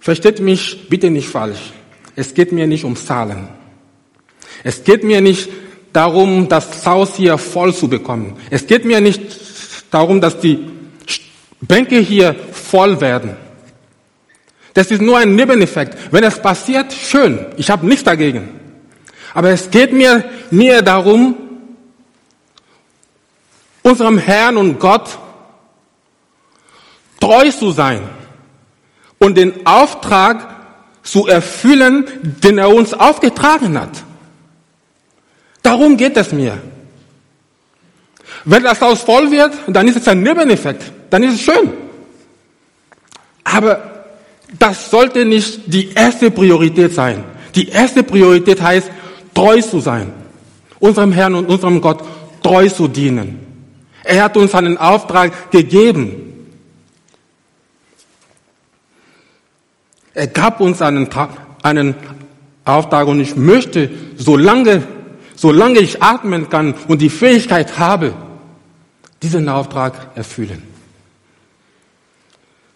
versteht 0.00 0.40
mich 0.40 0.88
bitte 0.88 1.08
nicht 1.08 1.28
falsch. 1.28 1.72
Es 2.16 2.34
geht 2.34 2.52
mir 2.52 2.66
nicht 2.66 2.84
um 2.84 2.96
Zahlen. 2.96 3.48
Es 4.62 4.84
geht 4.84 5.04
mir 5.04 5.20
nicht 5.20 5.48
darum, 5.92 6.48
das 6.48 6.86
Haus 6.86 7.16
hier 7.16 7.38
voll 7.38 7.74
zu 7.74 7.88
bekommen. 7.88 8.36
Es 8.50 8.66
geht 8.66 8.84
mir 8.84 9.00
nicht 9.00 9.22
darum, 9.90 10.20
dass 10.20 10.40
die 10.40 10.70
Bänke 11.60 11.98
hier 11.98 12.34
voll 12.52 13.00
werden. 13.00 13.36
Das 14.74 14.90
ist 14.90 15.00
nur 15.00 15.18
ein 15.18 15.36
Nebeneffekt. 15.36 16.12
Wenn 16.12 16.24
es 16.24 16.40
passiert, 16.40 16.92
schön. 16.92 17.46
Ich 17.56 17.70
habe 17.70 17.86
nichts 17.86 18.04
dagegen. 18.04 18.60
Aber 19.32 19.50
es 19.50 19.70
geht 19.70 19.92
mir 19.92 20.24
mehr 20.50 20.82
darum, 20.82 21.36
unserem 23.82 24.18
Herrn 24.18 24.56
und 24.56 24.78
Gott 24.78 25.18
treu 27.20 27.50
zu 27.50 27.70
sein 27.70 28.02
und 29.18 29.36
den 29.36 29.66
Auftrag 29.66 30.53
zu 31.04 31.26
erfüllen, 31.26 32.06
den 32.22 32.58
er 32.58 32.74
uns 32.74 32.92
aufgetragen 32.92 33.78
hat. 33.78 34.02
Darum 35.62 35.96
geht 35.96 36.16
es 36.16 36.32
mir. 36.32 36.58
Wenn 38.44 38.62
das 38.64 38.80
Haus 38.80 39.02
voll 39.02 39.30
wird, 39.30 39.54
dann 39.68 39.86
ist 39.86 39.96
es 39.96 40.08
ein 40.08 40.22
Nebeneffekt. 40.22 40.82
Dann 41.10 41.22
ist 41.22 41.34
es 41.34 41.40
schön. 41.40 41.72
Aber 43.44 44.06
das 44.58 44.90
sollte 44.90 45.24
nicht 45.24 45.60
die 45.66 45.92
erste 45.92 46.30
Priorität 46.30 46.92
sein. 46.92 47.24
Die 47.54 47.68
erste 47.68 48.02
Priorität 48.02 48.60
heißt, 48.60 48.90
treu 49.32 49.60
zu 49.60 49.80
sein. 49.80 50.12
Unserem 50.80 51.12
Herrn 51.12 51.34
und 51.34 51.48
unserem 51.48 51.80
Gott 51.80 52.02
treu 52.42 52.68
zu 52.68 52.88
dienen. 52.88 53.40
Er 54.02 54.24
hat 54.24 54.36
uns 54.36 54.54
einen 54.54 54.76
Auftrag 54.76 55.50
gegeben. 55.50 56.33
Er 60.14 60.28
gab 60.28 60.60
uns 60.60 60.80
einen, 60.80 61.08
einen 61.62 61.94
Auftrag 62.64 63.08
und 63.08 63.20
ich 63.20 63.36
möchte, 63.36 63.90
solange, 64.16 64.82
solange 65.34 65.80
ich 65.80 66.02
atmen 66.02 66.48
kann 66.48 66.74
und 66.88 67.02
die 67.02 67.10
Fähigkeit 67.10 67.78
habe, 67.78 68.14
diesen 69.22 69.48
Auftrag 69.48 70.10
erfüllen. 70.14 70.62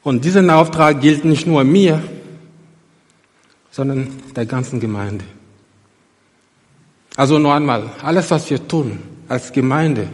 Und 0.02 0.24
diesen 0.24 0.50
Auftrag 0.50 1.00
gilt 1.00 1.24
nicht 1.24 1.46
nur 1.46 1.64
mir, 1.64 2.02
sondern 3.70 4.08
der 4.34 4.46
ganzen 4.46 4.80
Gemeinde. 4.80 5.24
Also 7.16 7.38
noch 7.38 7.52
einmal, 7.52 7.90
alles, 8.02 8.30
was 8.30 8.48
wir 8.50 8.66
tun 8.66 8.98
als 9.28 9.52
Gemeinde, 9.52 10.08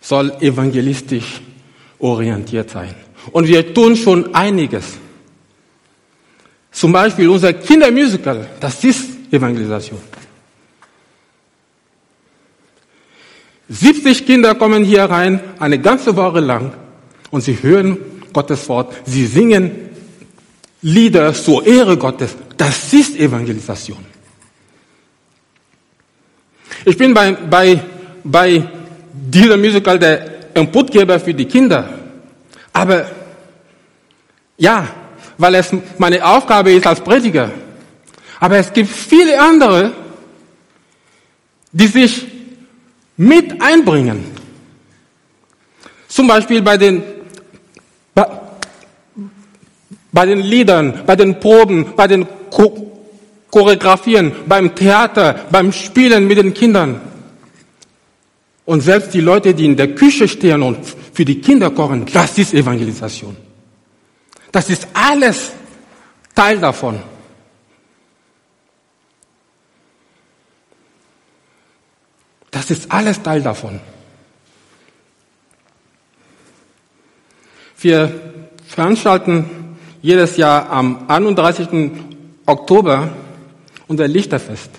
soll 0.00 0.32
evangelistisch 0.40 1.40
orientiert 1.98 2.70
sein. 2.70 2.94
Und 3.32 3.46
wir 3.46 3.72
tun 3.72 3.96
schon 3.96 4.34
einiges. 4.34 4.84
Zum 6.72 6.92
Beispiel 6.92 7.28
unser 7.28 7.52
Kindermusical, 7.52 8.48
das 8.60 8.84
ist 8.84 9.32
Evangelisation. 9.32 9.98
70 13.68 14.26
Kinder 14.26 14.54
kommen 14.54 14.84
hier 14.84 15.04
rein, 15.04 15.40
eine 15.58 15.78
ganze 15.78 16.16
Woche 16.16 16.40
lang, 16.40 16.72
und 17.30 17.42
sie 17.42 17.62
hören 17.62 17.98
Gottes 18.32 18.68
Wort, 18.68 18.94
sie 19.04 19.26
singen 19.26 19.90
Lieder 20.82 21.34
zur 21.34 21.66
Ehre 21.66 21.96
Gottes. 21.96 22.34
Das 22.56 22.92
ist 22.92 23.16
Evangelisation. 23.16 23.98
Ich 26.86 26.96
bin 26.96 27.12
bei, 27.12 27.32
bei, 27.32 27.82
bei 28.24 28.66
diesem 29.12 29.60
Musical 29.60 29.98
der 29.98 30.54
Inputgeber 30.54 31.20
für 31.20 31.34
die 31.34 31.44
Kinder. 31.44 31.86
Aber 32.72 33.04
ja, 34.60 34.86
weil 35.38 35.54
es 35.54 35.70
meine 35.96 36.24
Aufgabe 36.24 36.70
ist 36.72 36.86
als 36.86 37.00
Prediger. 37.00 37.50
Aber 38.38 38.58
es 38.58 38.72
gibt 38.72 38.90
viele 38.90 39.40
andere, 39.40 39.92
die 41.72 41.86
sich 41.86 42.26
mit 43.16 43.60
einbringen. 43.60 44.24
Zum 46.08 46.26
Beispiel 46.26 46.60
bei 46.60 46.76
den, 46.76 47.02
bei, 48.14 48.26
bei 50.12 50.26
den 50.26 50.40
Liedern, 50.40 51.04
bei 51.06 51.16
den 51.16 51.40
Proben, 51.40 51.94
bei 51.96 52.06
den 52.06 52.26
Choreografien, 53.50 54.32
beim 54.46 54.74
Theater, 54.74 55.46
beim 55.50 55.72
Spielen 55.72 56.26
mit 56.26 56.36
den 56.36 56.52
Kindern. 56.52 57.00
Und 58.66 58.82
selbst 58.82 59.14
die 59.14 59.20
Leute, 59.20 59.54
die 59.54 59.64
in 59.64 59.76
der 59.76 59.94
Küche 59.94 60.28
stehen 60.28 60.62
und 60.62 60.78
für 61.14 61.24
die 61.24 61.40
Kinder 61.40 61.70
kochen, 61.70 62.04
das 62.12 62.36
ist 62.36 62.52
Evangelisation. 62.52 63.49
Das 64.52 64.68
ist 64.68 64.88
alles 64.92 65.52
Teil 66.34 66.58
davon. 66.58 67.02
Das 72.50 72.70
ist 72.70 72.90
alles 72.90 73.22
Teil 73.22 73.42
davon. 73.42 73.80
Wir 77.78 78.44
veranstalten 78.66 79.78
jedes 80.02 80.36
Jahr 80.36 80.68
am 80.70 81.08
31. 81.08 81.68
Oktober 82.46 83.10
unser 83.86 84.08
Lichterfest. 84.08 84.70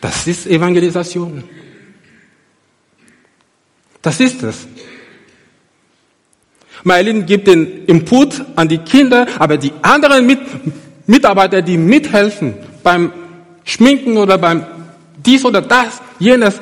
Das 0.00 0.26
ist 0.26 0.46
Evangelisation. 0.46 1.44
Das 4.02 4.20
ist 4.20 4.42
es. 4.42 4.66
Mailin 6.88 7.26
gibt 7.26 7.46
den 7.46 7.84
Input 7.86 8.44
an 8.56 8.66
die 8.66 8.78
Kinder, 8.78 9.26
aber 9.38 9.56
die 9.58 9.72
anderen 9.82 10.26
Mit 10.26 10.40
Mitarbeiter, 11.06 11.62
die 11.62 11.78
mithelfen 11.78 12.54
beim 12.82 13.12
Schminken 13.64 14.16
oder 14.16 14.38
beim 14.38 14.64
dies 15.16 15.44
oder 15.44 15.62
das, 15.62 16.00
jenes, 16.18 16.60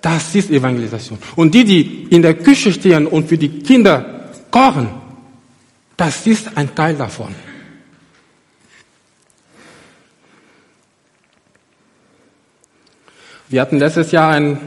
das 0.00 0.34
ist 0.34 0.50
Evangelisation. 0.50 1.18
Und 1.36 1.54
die, 1.54 1.64
die 1.64 2.06
in 2.10 2.22
der 2.22 2.34
Küche 2.34 2.72
stehen 2.72 3.06
und 3.06 3.28
für 3.28 3.38
die 3.38 3.60
Kinder 3.60 4.30
kochen, 4.50 4.88
das 5.96 6.26
ist 6.26 6.56
ein 6.56 6.74
Teil 6.74 6.94
davon. 6.96 7.34
Wir 13.48 13.60
hatten 13.60 13.78
letztes 13.78 14.12
Jahr 14.12 14.30
einen 14.32 14.58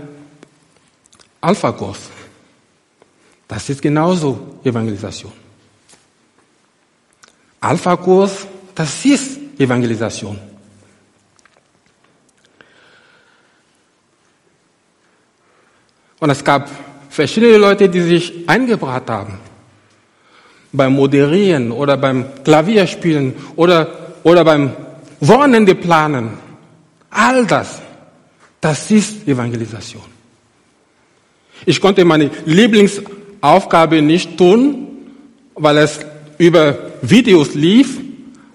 Alpha-Kurs. 1.41 2.20
Das 3.51 3.69
ist 3.69 3.81
genauso 3.81 4.59
Evangelisation. 4.63 5.33
Alpha-Kurs, 7.59 8.47
das 8.73 9.03
ist 9.03 9.59
Evangelisation. 9.59 10.39
Und 16.19 16.29
es 16.29 16.41
gab 16.41 16.69
verschiedene 17.09 17.57
Leute, 17.57 17.89
die 17.89 17.99
sich 17.99 18.47
eingebracht 18.47 19.09
haben. 19.09 19.37
Beim 20.71 20.93
Moderieren 20.93 21.73
oder 21.73 21.97
beim 21.97 22.41
Klavierspielen 22.45 23.33
oder, 23.57 24.13
oder 24.23 24.45
beim 24.45 24.71
Wochenende 25.19 25.75
planen. 25.75 26.37
All 27.09 27.45
das, 27.45 27.81
das 28.61 28.89
ist 28.91 29.27
Evangelisation. 29.27 30.03
Ich 31.65 31.81
konnte 31.81 32.05
meine 32.05 32.31
Lieblingsaufgabe 33.41 34.01
nicht 34.01 34.37
tun, 34.37 34.87
weil 35.55 35.77
es 35.77 35.99
über 36.37 36.77
Videos 37.01 37.53
lief, 37.55 37.99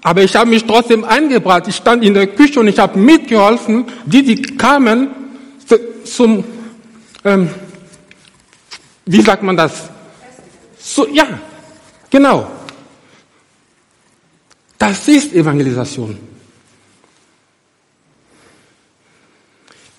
aber 0.02 0.22
ich 0.22 0.36
habe 0.36 0.50
mich 0.50 0.64
trotzdem 0.64 1.04
eingebracht. 1.04 1.66
Ich 1.68 1.76
stand 1.76 2.04
in 2.04 2.14
der 2.14 2.28
Küche 2.28 2.60
und 2.60 2.68
ich 2.68 2.78
habe 2.78 2.98
mitgeholfen, 2.98 3.86
die, 4.04 4.22
die 4.22 4.42
kamen 4.42 5.08
zum 6.04 6.44
ähm, 7.24 7.50
wie 9.04 9.20
sagt 9.20 9.42
man 9.42 9.56
das? 9.56 9.88
So, 10.78 11.06
ja, 11.08 11.40
genau. 12.08 12.50
Das 14.78 15.08
ist 15.08 15.32
Evangelisation. 15.32 16.18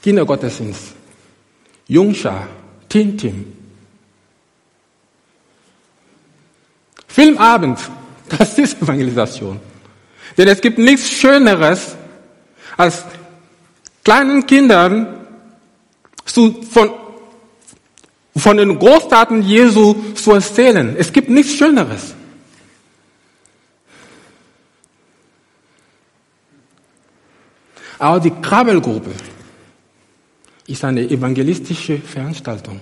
Kindergottesdienst, 0.01 0.93
Jungschar, 1.87 2.47
Tintim, 2.87 3.56
Filmabend, 7.17 7.79
das 8.29 8.59
ist 8.59 8.79
Evangelisation. 8.79 9.59
Denn 10.37 10.47
es 10.47 10.61
gibt 10.61 10.77
nichts 10.77 11.09
Schöneres, 11.09 11.95
als 12.77 13.05
kleinen 14.03 14.45
Kindern 14.45 15.25
zu, 16.25 16.61
von, 16.61 16.91
von 18.35 18.57
den 18.57 18.77
Großtaten 18.77 19.41
Jesu 19.41 19.95
zu 20.13 20.33
erzählen. 20.33 20.95
Es 20.95 21.11
gibt 21.11 21.27
nichts 21.27 21.53
Schöneres. 21.55 22.13
Aber 27.97 28.19
die 28.19 28.29
Krabbelgruppe 28.29 29.09
ist 30.67 30.83
eine 30.83 31.01
evangelistische 31.01 31.97
Veranstaltung. 31.97 32.79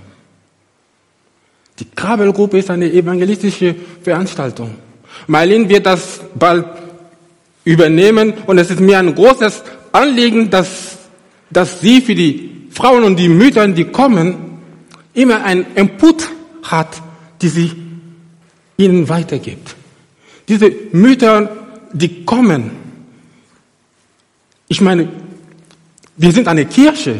Die 1.79 1.85
Krabbelgruppe 1.85 2.59
ist 2.59 2.69
eine 2.69 2.91
evangelistische 2.91 3.75
Veranstaltung. 4.01 4.75
Marlene 5.27 5.67
wird 5.67 5.85
das 5.85 6.21
bald 6.33 6.65
übernehmen 7.63 8.33
und 8.45 8.57
es 8.57 8.69
ist 8.69 8.79
mir 8.79 8.99
ein 8.99 9.13
großes 9.13 9.63
Anliegen, 9.91 10.49
dass, 10.49 10.97
dass 11.49 11.81
sie 11.81 12.01
für 12.01 12.15
die 12.15 12.67
Frauen 12.71 13.03
und 13.03 13.17
die 13.17 13.29
Mütter, 13.29 13.67
die 13.67 13.85
kommen, 13.85 14.35
immer 15.13 15.43
einen 15.43 15.65
Input 15.75 16.29
hat, 16.63 17.01
die 17.41 17.47
sie 17.47 17.71
ihnen 18.77 19.07
weitergibt. 19.07 19.75
Diese 20.47 20.71
Mütter, 20.91 21.49
die 21.93 22.25
kommen. 22.25 22.71
Ich 24.67 24.81
meine, 24.81 25.07
wir 26.17 26.31
sind 26.31 26.47
eine 26.47 26.65
Kirche. 26.65 27.19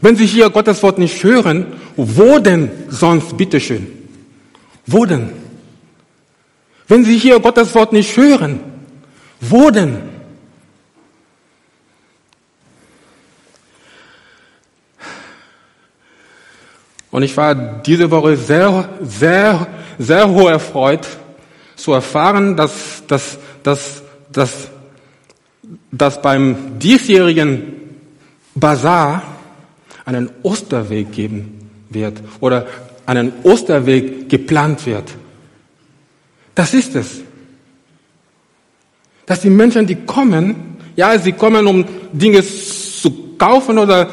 Wenn 0.00 0.16
Sie 0.16 0.26
hier 0.26 0.50
Gottes 0.50 0.82
Wort 0.82 0.98
nicht 0.98 1.22
hören, 1.22 1.66
wo 1.96 2.38
denn 2.38 2.70
sonst, 2.88 3.36
bitteschön? 3.36 3.86
Wo 4.86 5.04
denn? 5.04 5.30
Wenn 6.88 7.04
Sie 7.04 7.18
hier 7.18 7.38
Gottes 7.40 7.74
Wort 7.74 7.92
nicht 7.92 8.16
hören, 8.16 8.60
wo 9.40 9.70
denn? 9.70 10.12
Und 17.10 17.22
ich 17.22 17.36
war 17.36 17.54
diese 17.54 18.10
Woche 18.10 18.36
sehr, 18.36 18.88
sehr, 19.02 19.66
sehr 19.98 20.28
hoch 20.28 20.48
erfreut 20.48 21.06
zu 21.76 21.92
erfahren, 21.92 22.56
dass, 22.56 23.02
dass, 23.06 23.38
dass, 23.62 24.02
dass, 24.32 24.68
dass 25.90 26.22
beim 26.22 26.78
diesjährigen 26.78 27.74
Bazar 28.54 29.22
einen 30.04 30.30
Osterweg 30.42 31.12
geben 31.12 31.70
wird 31.90 32.20
oder 32.40 32.66
einen 33.06 33.32
Osterweg 33.42 34.28
geplant 34.28 34.86
wird. 34.86 35.04
Das 36.54 36.74
ist 36.74 36.94
es. 36.94 37.20
Dass 39.26 39.40
die 39.40 39.50
Menschen, 39.50 39.86
die 39.86 39.96
kommen, 39.96 40.78
ja, 40.96 41.18
sie 41.18 41.32
kommen, 41.32 41.66
um 41.66 41.84
Dinge 42.12 42.42
zu 42.44 43.36
kaufen 43.38 43.78
oder 43.78 44.08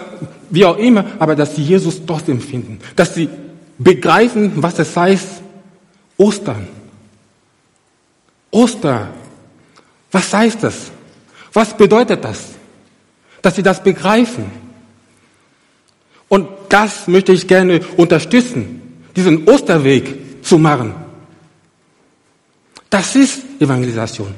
wie 0.49 0.65
auch 0.65 0.77
immer, 0.77 1.05
aber 1.19 1.35
dass 1.35 1.55
sie 1.55 1.63
Jesus 1.63 2.01
trotzdem 2.05 2.41
finden, 2.41 2.79
dass 2.95 3.13
sie 3.13 3.29
begreifen, 3.77 4.53
was 4.55 4.79
es 4.79 4.95
heißt, 4.95 5.27
Ostern. 6.17 6.67
Oster. 8.51 9.09
Was 10.11 10.33
heißt 10.33 10.63
das? 10.63 10.91
Was 11.53 11.75
bedeutet 11.75 12.23
das? 12.23 12.55
Dass 13.41 13.55
sie 13.55 13.63
das 13.63 13.81
begreifen. 13.81 14.68
Und 16.29 16.47
das 16.69 17.07
möchte 17.07 17.33
ich 17.33 17.47
gerne 17.47 17.81
unterstützen, 17.97 19.03
diesen 19.15 19.47
Osterweg 19.47 20.43
zu 20.43 20.57
machen. 20.57 20.93
Das 22.89 23.15
ist 23.15 23.43
Evangelisation. 23.59 24.33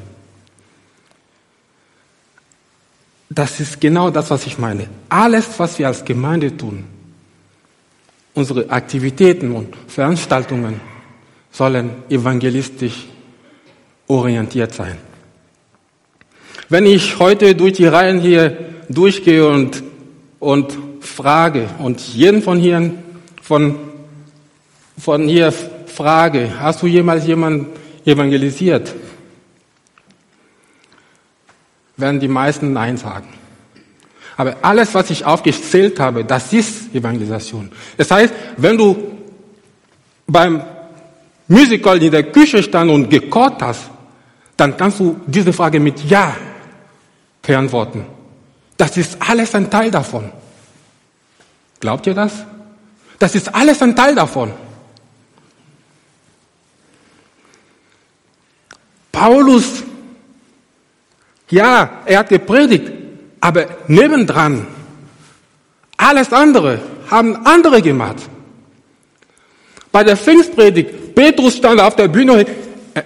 Das 3.29 3.59
ist 3.59 3.79
genau 3.79 4.09
das, 4.09 4.29
was 4.29 4.45
ich 4.45 4.57
meine. 4.57 4.89
Alles, 5.07 5.47
was 5.57 5.79
wir 5.79 5.87
als 5.87 6.03
Gemeinde 6.03 6.55
tun, 6.55 6.83
unsere 8.33 8.69
Aktivitäten 8.69 9.51
und 9.51 9.73
Veranstaltungen 9.87 10.81
sollen 11.51 11.91
evangelistisch 12.09 13.07
orientiert 14.07 14.73
sein. 14.73 14.97
Wenn 16.67 16.85
ich 16.85 17.19
heute 17.19 17.55
durch 17.55 17.73
die 17.73 17.85
Reihen 17.85 18.19
hier 18.19 18.57
durchgehe 18.89 19.47
und, 19.47 19.83
und 20.39 20.77
frage 21.01 21.67
und 21.79 21.99
jeden 21.99 22.41
von 22.41 22.57
hier, 22.59 22.93
von, 23.41 23.75
von 24.97 25.27
hier 25.27 25.51
frage, 25.51 26.53
hast 26.59 26.81
du 26.81 26.87
jemals 26.87 27.25
jemanden 27.27 27.67
evangelisiert? 28.05 28.93
Werden 31.97 32.19
die 32.19 32.27
meisten 32.27 32.71
Nein 32.73 32.97
sagen. 32.97 33.27
Aber 34.37 34.55
alles, 34.61 34.93
was 34.93 35.09
ich 35.09 35.25
aufgezählt 35.25 35.99
habe, 35.99 36.23
das 36.23 36.53
ist 36.53 36.95
Evangelisation. 36.95 37.71
Das 37.97 38.09
heißt, 38.09 38.33
wenn 38.57 38.77
du 38.77 39.17
beim 40.25 40.63
Musical 41.47 42.01
in 42.01 42.11
der 42.11 42.23
Küche 42.23 42.63
stand 42.63 42.89
und 42.89 43.09
gekocht 43.09 43.61
hast, 43.61 43.81
dann 44.55 44.77
kannst 44.77 44.99
du 44.99 45.19
diese 45.27 45.51
Frage 45.51 45.79
mit 45.79 46.03
Ja 46.09 46.35
beantworten. 47.41 48.05
Das 48.77 48.95
ist 48.97 49.17
alles 49.19 49.53
ein 49.53 49.69
Teil 49.69 49.91
davon. 49.91 50.31
Glaubt 51.81 52.07
ihr 52.07 52.13
das? 52.13 52.31
Das 53.19 53.35
ist 53.35 53.53
alles 53.53 53.81
ein 53.81 53.95
Teil 53.95 54.15
davon. 54.15 54.53
Paulus, 59.11 59.83
ja, 61.49 62.01
er 62.05 62.19
hat 62.19 62.29
gepredigt, 62.29 62.91
aber 63.41 63.65
nebendran, 63.87 64.65
alles 65.97 66.31
andere 66.31 66.79
haben 67.09 67.45
andere 67.45 67.81
gemacht. 67.81 68.17
Bei 69.91 70.03
der 70.03 70.15
Pfingstpredigt, 70.15 71.13
Petrus 71.13 71.57
stand 71.57 71.81
auf 71.81 71.95
der 71.95 72.07
Bühne, 72.07 72.45
äh, 72.93 73.01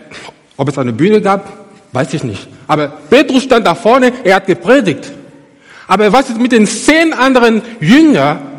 ob 0.55 0.69
es 0.69 0.77
eine 0.77 0.93
Bühne 0.93 1.21
gab, 1.21 1.51
weiß 1.91 2.13
ich 2.13 2.23
nicht. 2.23 2.47
Aber 2.67 2.87
Petrus 2.87 3.43
stand 3.43 3.65
da 3.65 3.73
vorne, 3.73 4.13
er 4.23 4.35
hat 4.35 4.45
gepredigt. 4.45 5.11
Aber 5.87 6.11
was 6.13 6.29
ist 6.29 6.39
mit 6.39 6.51
den 6.51 6.67
zehn 6.67 7.13
anderen 7.13 7.61
Jüngern? 7.79 8.54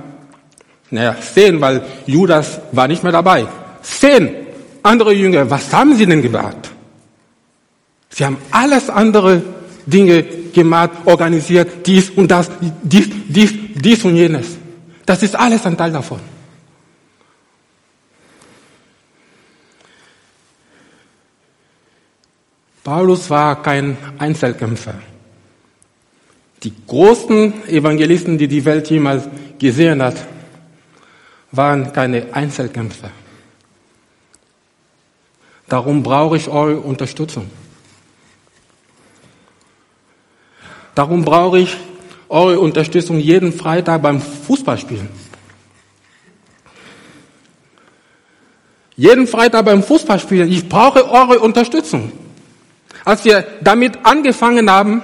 Naja, 0.90 1.16
zehn, 1.20 1.60
weil 1.60 1.84
Judas 2.06 2.60
war 2.72 2.88
nicht 2.88 3.02
mehr 3.02 3.12
dabei. 3.12 3.46
Zehn 3.82 4.46
andere 4.82 5.12
Jünger, 5.12 5.50
was 5.50 5.72
haben 5.72 5.94
sie 5.96 6.06
denn 6.06 6.22
gemacht? 6.22 6.70
Sie 8.08 8.24
haben 8.24 8.38
alles 8.50 8.88
andere 8.88 9.42
Dinge 9.84 10.22
gemacht, 10.22 10.90
organisiert, 11.04 11.86
dies 11.86 12.10
und 12.10 12.30
das, 12.30 12.50
dies, 12.82 13.08
dies, 13.28 13.52
dies 13.74 14.04
und 14.04 14.16
jenes. 14.16 14.56
Das 15.04 15.22
ist 15.22 15.36
alles 15.36 15.66
ein 15.66 15.76
Teil 15.76 15.92
davon. 15.92 16.20
Paulus 22.82 23.28
war 23.28 23.62
kein 23.62 23.96
Einzelkämpfer. 24.18 24.94
Die 26.62 26.72
großen 26.86 27.66
Evangelisten, 27.68 28.38
die 28.38 28.48
die 28.48 28.64
Welt 28.64 28.88
jemals 28.88 29.28
gesehen 29.58 30.00
hat, 30.00 30.16
waren 31.56 31.92
keine 31.92 32.26
Einzelkämpfer. 32.32 33.10
Darum 35.68 36.02
brauche 36.02 36.36
ich 36.36 36.48
eure 36.48 36.78
Unterstützung. 36.78 37.50
Darum 40.94 41.24
brauche 41.24 41.58
ich 41.58 41.76
eure 42.28 42.60
Unterstützung 42.60 43.18
jeden 43.18 43.52
Freitag 43.52 44.02
beim 44.02 44.20
Fußballspielen. 44.20 45.08
Jeden 48.96 49.26
Freitag 49.26 49.64
beim 49.66 49.82
Fußballspielen. 49.82 50.50
Ich 50.50 50.68
brauche 50.68 51.10
eure 51.10 51.40
Unterstützung. 51.40 52.12
Als 53.04 53.24
wir 53.24 53.46
damit 53.60 53.98
angefangen 54.04 54.70
haben, 54.70 55.02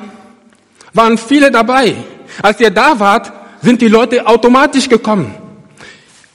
waren 0.95 1.19
viele 1.19 1.51
dabei. 1.51 1.95
Als 2.43 2.59
ihr 2.61 2.71
da 2.71 2.99
wart, 2.99 3.33
sind 3.61 3.83
die 3.83 3.89
Leute 3.89 4.27
automatisch 4.27 4.89
gekommen. 4.89 5.42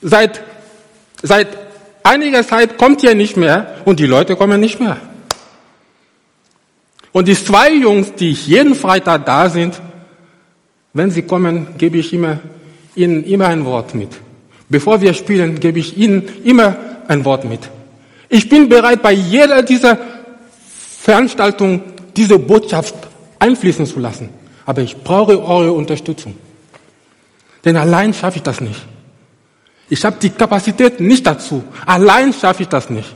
Seit, 0.00 0.42
seit 1.22 1.48
einiger 2.02 2.46
Zeit 2.46 2.78
kommt 2.78 3.02
ihr 3.02 3.14
nicht 3.14 3.36
mehr 3.36 3.76
und 3.84 4.00
die 4.00 4.06
Leute 4.06 4.36
kommen 4.36 4.60
nicht 4.60 4.80
mehr. 4.80 4.96
Und 7.12 7.26
die 7.26 7.34
zwei 7.34 7.72
Jungs, 7.72 8.14
die 8.14 8.32
jeden 8.32 8.74
Freitag 8.74 9.26
da 9.26 9.48
sind, 9.50 9.80
wenn 10.92 11.10
sie 11.10 11.22
kommen, 11.22 11.68
gebe 11.78 11.98
ich 11.98 12.12
immer, 12.12 12.38
ihnen 12.94 13.24
immer 13.24 13.48
ein 13.48 13.64
Wort 13.64 13.94
mit. 13.94 14.10
Bevor 14.68 15.00
wir 15.00 15.14
spielen, 15.14 15.58
gebe 15.58 15.78
ich 15.78 15.96
ihnen 15.96 16.28
immer 16.44 16.76
ein 17.08 17.24
Wort 17.24 17.44
mit. 17.44 17.60
Ich 18.28 18.48
bin 18.48 18.68
bereit, 18.68 19.02
bei 19.02 19.12
jeder 19.12 19.62
dieser 19.62 19.98
Veranstaltungen 21.00 21.82
diese 22.14 22.38
Botschaft 22.38 22.94
einfließen 23.38 23.86
zu 23.86 23.98
lassen. 23.98 24.28
Aber 24.66 24.82
ich 24.82 24.96
brauche 24.96 25.42
eure 25.42 25.72
Unterstützung. 25.72 26.36
Denn 27.64 27.76
allein 27.76 28.12
schaffe 28.12 28.36
ich 28.36 28.42
das 28.42 28.60
nicht. 28.60 28.84
Ich 29.90 30.04
habe 30.04 30.18
die 30.20 30.30
Kapazität 30.30 31.00
nicht 31.00 31.26
dazu. 31.26 31.64
Allein 31.86 32.32
schaffe 32.32 32.62
ich 32.62 32.68
das 32.68 32.90
nicht. 32.90 33.14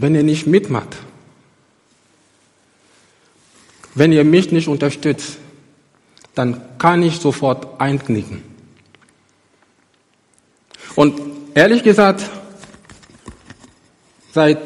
Wenn 0.00 0.14
ihr 0.14 0.22
nicht 0.22 0.46
mitmacht, 0.46 0.96
wenn 3.94 4.12
ihr 4.12 4.22
mich 4.22 4.52
nicht 4.52 4.68
unterstützt, 4.68 5.38
dann 6.36 6.78
kann 6.78 7.02
ich 7.02 7.18
sofort 7.18 7.80
einknicken. 7.80 8.44
Und 10.94 11.27
ehrlich 11.58 11.82
gesagt, 11.82 12.22
seit 14.32 14.58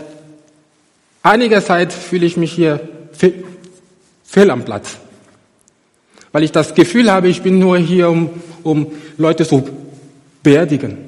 einiger 1.23 1.65
Zeit 1.65 1.91
fühle 1.91 2.27
ich 2.27 2.37
mich 2.37 2.53
hier 2.53 2.87
fehl, 3.13 3.45
fehl 4.25 4.51
am 4.51 4.63
Platz. 4.65 4.99
Weil 6.33 6.43
ich 6.43 6.53
das 6.53 6.75
Gefühl 6.75 7.11
habe, 7.11 7.29
ich 7.29 7.41
bin 7.43 7.59
nur 7.59 7.79
hier, 7.79 8.11
um, 8.11 8.31
um 8.63 8.93
Leute 9.17 9.47
zu 9.47 9.67
beerdigen. 10.43 10.99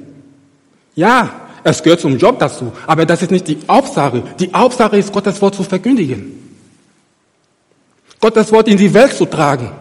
Ja, 0.95 1.49
es 1.63 1.83
gehört 1.83 1.99
zum 1.99 2.17
Job 2.17 2.39
dazu. 2.39 2.71
Aber 2.87 3.05
das 3.05 3.21
ist 3.21 3.31
nicht 3.31 3.47
die 3.47 3.59
Hauptsache. 3.69 4.23
Die 4.39 4.51
Hauptsache 4.51 4.97
ist, 4.97 5.13
Gottes 5.13 5.39
Wort 5.41 5.53
zu 5.53 5.63
verkündigen. 5.63 6.59
Gottes 8.19 8.51
Wort 8.51 8.67
in 8.67 8.77
die 8.77 8.91
Welt 8.91 9.13
zu 9.13 9.25
tragen. 9.25 9.71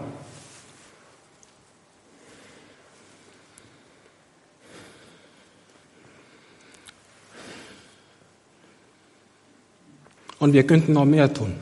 Und 10.45 10.53
wir 10.53 10.65
könnten 10.65 10.93
noch 10.93 11.07
mehr 11.07 11.33
tun. 11.33 11.55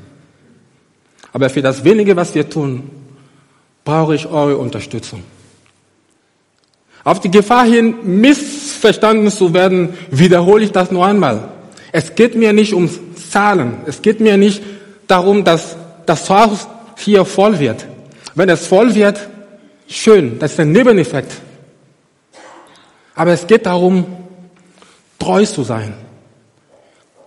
Aber 1.32 1.48
für 1.48 1.62
das 1.62 1.84
wenige, 1.84 2.16
was 2.16 2.34
wir 2.34 2.50
tun, 2.50 2.90
brauche 3.84 4.16
ich 4.16 4.26
eure 4.26 4.56
Unterstützung. 4.56 5.22
Auf 7.04 7.20
die 7.20 7.30
Gefahr 7.30 7.64
hin, 7.64 7.94
missverstanden 8.02 9.30
zu 9.30 9.54
werden, 9.54 9.94
wiederhole 10.10 10.64
ich 10.64 10.72
das 10.72 10.90
noch 10.90 11.04
einmal. 11.04 11.52
Es 11.92 12.16
geht 12.16 12.34
mir 12.34 12.52
nicht 12.52 12.74
um 12.74 12.90
Zahlen. 13.14 13.82
Es 13.86 14.02
geht 14.02 14.18
mir 14.18 14.36
nicht 14.36 14.64
darum, 15.06 15.44
dass 15.44 15.76
das 16.04 16.28
Haus 16.28 16.66
hier 16.98 17.24
voll 17.24 17.60
wird. 17.60 17.86
Wenn 18.34 18.48
es 18.48 18.66
voll 18.66 18.96
wird, 18.96 19.28
schön, 19.86 20.40
das 20.40 20.54
ist 20.54 20.58
ein 20.58 20.72
Nebeneffekt. 20.72 21.30
Aber 23.14 23.30
es 23.30 23.46
geht 23.46 23.64
darum, 23.64 24.06
treu 25.20 25.44
zu 25.44 25.62
sein. 25.62 25.94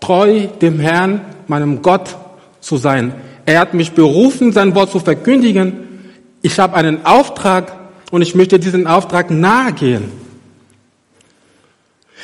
Treu 0.02 0.48
dem 0.62 0.82
Herrn, 0.82 1.22
meinem 1.50 1.82
Gott 1.82 2.16
zu 2.62 2.78
sein. 2.78 3.14
Er 3.46 3.60
hat 3.60 3.74
mich 3.74 3.92
berufen, 3.92 4.52
sein 4.52 4.74
Wort 4.76 4.92
zu 4.92 5.00
verkündigen. 5.00 5.74
Ich 6.42 6.60
habe 6.60 6.76
einen 6.76 7.06
Auftrag 7.06 7.76
und 8.12 8.22
ich 8.22 8.36
möchte 8.36 8.60
diesen 8.60 8.88
Auftrag 8.88 9.30
nahegehen. 9.30 10.12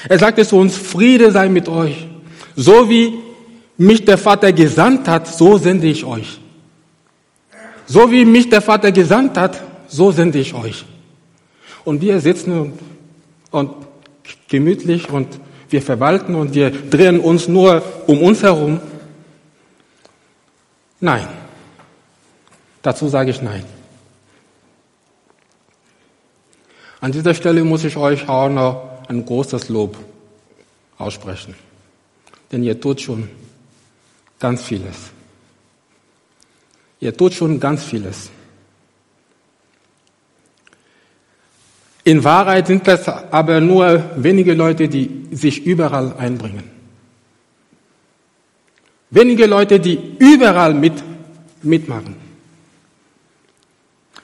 Er 0.10 0.20
sagte 0.20 0.46
zu 0.46 0.58
uns, 0.58 0.76
Friede 0.76 1.32
sei 1.32 1.50
mit 1.50 1.68
euch. 1.68 2.08
So 2.56 2.90
wie 2.90 3.14
mich 3.78 4.06
der 4.06 4.18
Vater 4.18 4.52
gesandt 4.52 5.08
hat, 5.08 5.28
so 5.28 5.58
sende 5.58 5.88
ich 5.88 6.06
euch. 6.06 6.40
So 7.86 8.12
wie 8.12 8.26
mich 8.26 8.50
der 8.50 8.62
Vater 8.62 8.92
gesandt 8.92 9.38
hat, 9.38 9.62
so 9.88 10.12
sende 10.12 10.40
ich 10.40 10.54
euch. 10.54 10.86
Und 11.84 12.02
wir 12.02 12.20
sitzen 12.20 12.60
und, 12.60 12.74
und 13.52 13.72
gemütlich 14.48 15.10
und 15.10 15.28
wir 15.70 15.82
verwalten 15.82 16.36
und 16.36 16.54
wir 16.54 16.70
drehen 16.70 17.20
uns 17.20 17.48
nur 17.48 17.82
um 18.08 18.22
uns 18.22 18.44
herum. 18.44 18.80
Nein. 21.02 21.28
Dazu 22.82 23.10
sage 23.10 23.32
ich 23.32 23.42
nein. 23.42 23.66
An 27.00 27.12
dieser 27.12 27.34
Stelle 27.34 27.64
muss 27.64 27.84
ich 27.84 27.98
euch 27.98 28.30
auch 28.30 28.50
noch 28.50 29.08
ein 29.08 29.26
großes 29.26 29.70
Lob 29.70 29.98
aussprechen. 30.98 31.56
Denn 32.52 32.64
ihr 32.64 32.80
tut 32.80 33.02
schon 33.02 33.30
ganz 34.40 34.64
vieles. 34.64 35.12
Ihr 37.00 37.18
tut 37.18 37.34
schon 37.34 37.60
ganz 37.60 37.84
vieles. 37.84 38.30
In 42.04 42.24
Wahrheit 42.24 42.68
sind 42.68 42.88
es 42.88 43.08
aber 43.08 43.60
nur 43.60 44.04
wenige 44.16 44.54
Leute, 44.54 44.88
die 44.88 45.28
sich 45.32 45.66
überall 45.66 46.16
einbringen. 46.18 46.81
Wenige 49.12 49.46
Leute, 49.46 49.80
die 49.80 50.16
überall 50.20 50.74
mit, 50.74 50.94
mitmachen. 51.62 52.16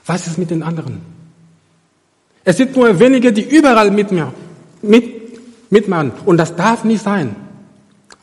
Was 0.06 0.26
ist 0.26 0.38
mit 0.38 0.50
den 0.50 0.62
anderen? 0.62 1.02
Es 2.42 2.56
sind 2.56 2.74
nur 2.74 2.98
wenige, 2.98 3.30
die 3.30 3.42
überall 3.42 3.90
mit 3.90 4.10
mir, 4.10 4.32
mit, 4.80 5.70
mitmachen. 5.70 6.12
Und 6.24 6.38
das 6.38 6.56
darf 6.56 6.84
nicht 6.84 7.02
sein. 7.02 7.36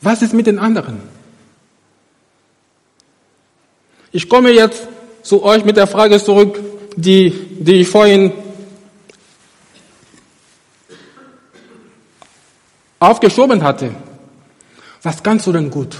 Was 0.00 0.22
ist 0.22 0.34
mit 0.34 0.48
den 0.48 0.58
anderen? 0.58 1.00
Ich 4.10 4.28
komme 4.28 4.50
jetzt 4.50 4.88
zu 5.22 5.44
euch 5.44 5.64
mit 5.64 5.76
der 5.76 5.86
Frage 5.86 6.20
zurück, 6.20 6.58
die, 6.96 7.30
die 7.60 7.82
ich 7.82 7.88
vorhin 7.88 8.32
aufgeschoben 12.98 13.62
hatte. 13.62 13.94
Was 15.02 15.22
kannst 15.22 15.46
du 15.46 15.52
denn 15.52 15.70
gut? 15.70 15.96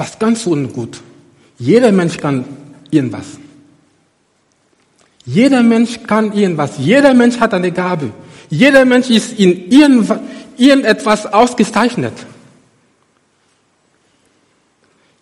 Was 0.00 0.18
kannst 0.18 0.46
du 0.46 0.54
denn 0.54 0.72
gut? 0.72 0.98
Jeder 1.58 1.92
Mensch 1.92 2.16
kann 2.16 2.46
irgendwas. 2.90 3.26
Jeder 5.26 5.62
Mensch 5.62 6.02
kann 6.06 6.32
irgendwas. 6.32 6.78
Jeder 6.78 7.12
Mensch 7.12 7.38
hat 7.38 7.52
eine 7.52 7.70
Gabe. 7.70 8.10
Jeder 8.48 8.86
Mensch 8.86 9.10
ist 9.10 9.38
in 9.38 9.70
irgendetwas 9.70 11.26
ausgezeichnet. 11.26 12.14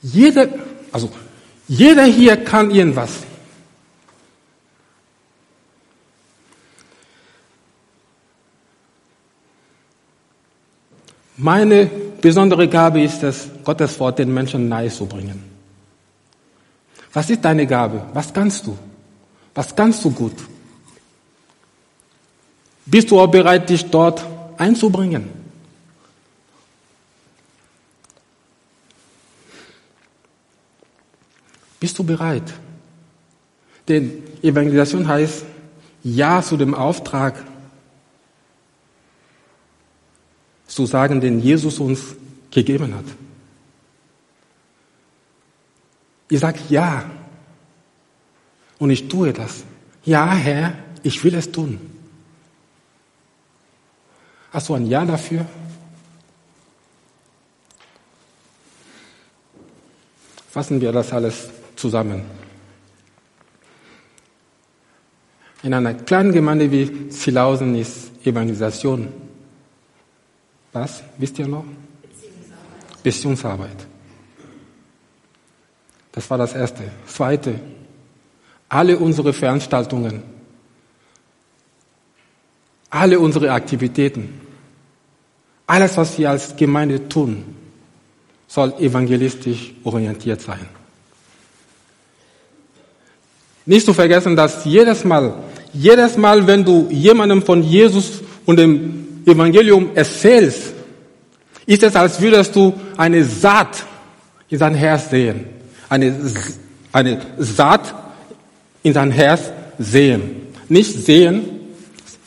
Jeder, 0.00 0.46
also, 0.92 1.10
jeder 1.66 2.04
hier 2.04 2.36
kann 2.36 2.70
irgendwas. 2.70 3.10
Meine 11.36 12.07
besondere 12.20 12.68
Gabe 12.68 13.02
ist 13.02 13.22
es, 13.22 13.48
Gottes 13.64 13.98
Wort 14.00 14.18
den 14.18 14.32
Menschen 14.32 14.68
nahe 14.68 14.88
zu 14.88 15.06
bringen. 15.06 15.42
Was 17.12 17.30
ist 17.30 17.44
deine 17.44 17.66
Gabe? 17.66 18.02
Was 18.12 18.32
kannst 18.32 18.66
du? 18.66 18.76
Was 19.54 19.74
kannst 19.74 20.04
du 20.04 20.10
gut? 20.10 20.34
Bist 22.86 23.10
du 23.10 23.20
auch 23.20 23.26
bereit, 23.26 23.68
dich 23.68 23.84
dort 23.84 24.24
einzubringen? 24.56 25.28
Bist 31.80 31.98
du 31.98 32.04
bereit? 32.04 32.52
Denn 33.86 34.22
Evangelisation 34.42 35.06
heißt 35.06 35.44
Ja 36.02 36.42
zu 36.42 36.56
dem 36.56 36.74
Auftrag, 36.74 37.34
zu 40.68 40.86
sagen, 40.86 41.20
den 41.20 41.40
Jesus 41.40 41.80
uns 41.80 42.14
gegeben 42.50 42.94
hat. 42.94 43.04
Ich 46.30 46.38
sage 46.38 46.60
ja. 46.68 47.10
Und 48.78 48.90
ich 48.90 49.08
tue 49.08 49.32
das. 49.32 49.64
Ja, 50.04 50.32
Herr, 50.32 50.74
ich 51.02 51.24
will 51.24 51.34
es 51.34 51.50
tun. 51.50 51.80
Hast 54.52 54.68
du 54.68 54.74
ein 54.74 54.86
Ja 54.86 55.04
dafür? 55.04 55.44
Fassen 60.50 60.80
wir 60.80 60.92
das 60.92 61.12
alles 61.12 61.48
zusammen. 61.76 62.22
In 65.62 65.74
einer 65.74 65.94
kleinen 65.94 66.32
Gemeinde 66.32 66.70
wie 66.70 67.08
Zilausen 67.08 67.74
ist 67.74 68.10
Evangelisation 68.24 69.27
was? 70.72 71.02
Wisst 71.16 71.38
ihr 71.38 71.48
noch? 71.48 71.64
Beziehungsarbeit. 73.02 73.86
Das 76.12 76.28
war 76.30 76.38
das 76.38 76.54
Erste. 76.54 76.82
Zweite, 77.06 77.60
alle 78.68 78.98
unsere 78.98 79.32
Veranstaltungen, 79.32 80.22
alle 82.90 83.18
unsere 83.18 83.52
Aktivitäten, 83.52 84.40
alles, 85.66 85.96
was 85.96 86.18
wir 86.18 86.30
als 86.30 86.56
Gemeinde 86.56 87.08
tun, 87.08 87.44
soll 88.46 88.72
evangelistisch 88.80 89.74
orientiert 89.84 90.40
sein. 90.40 90.66
Nicht 93.66 93.84
zu 93.84 93.92
vergessen, 93.92 94.34
dass 94.34 94.64
jedes 94.64 95.04
Mal, 95.04 95.34
jedes 95.74 96.16
Mal, 96.16 96.46
wenn 96.46 96.64
du 96.64 96.88
jemandem 96.90 97.42
von 97.42 97.62
Jesus 97.62 98.22
und 98.46 98.56
dem 98.56 98.97
Evangelium 99.28 99.90
erzählst, 99.94 100.74
ist 101.66 101.82
es, 101.82 101.94
als 101.94 102.20
würdest 102.20 102.54
du 102.56 102.72
eine 102.96 103.24
Saat 103.24 103.84
in 104.48 104.58
sein 104.58 104.74
Herz 104.74 105.10
sehen. 105.10 105.44
Eine, 105.88 106.14
eine 106.92 107.20
Saat 107.38 107.94
in 108.82 108.94
sein 108.94 109.10
Herz 109.10 109.52
sehen. 109.78 110.48
Nicht 110.68 111.04
sehen, 111.04 111.44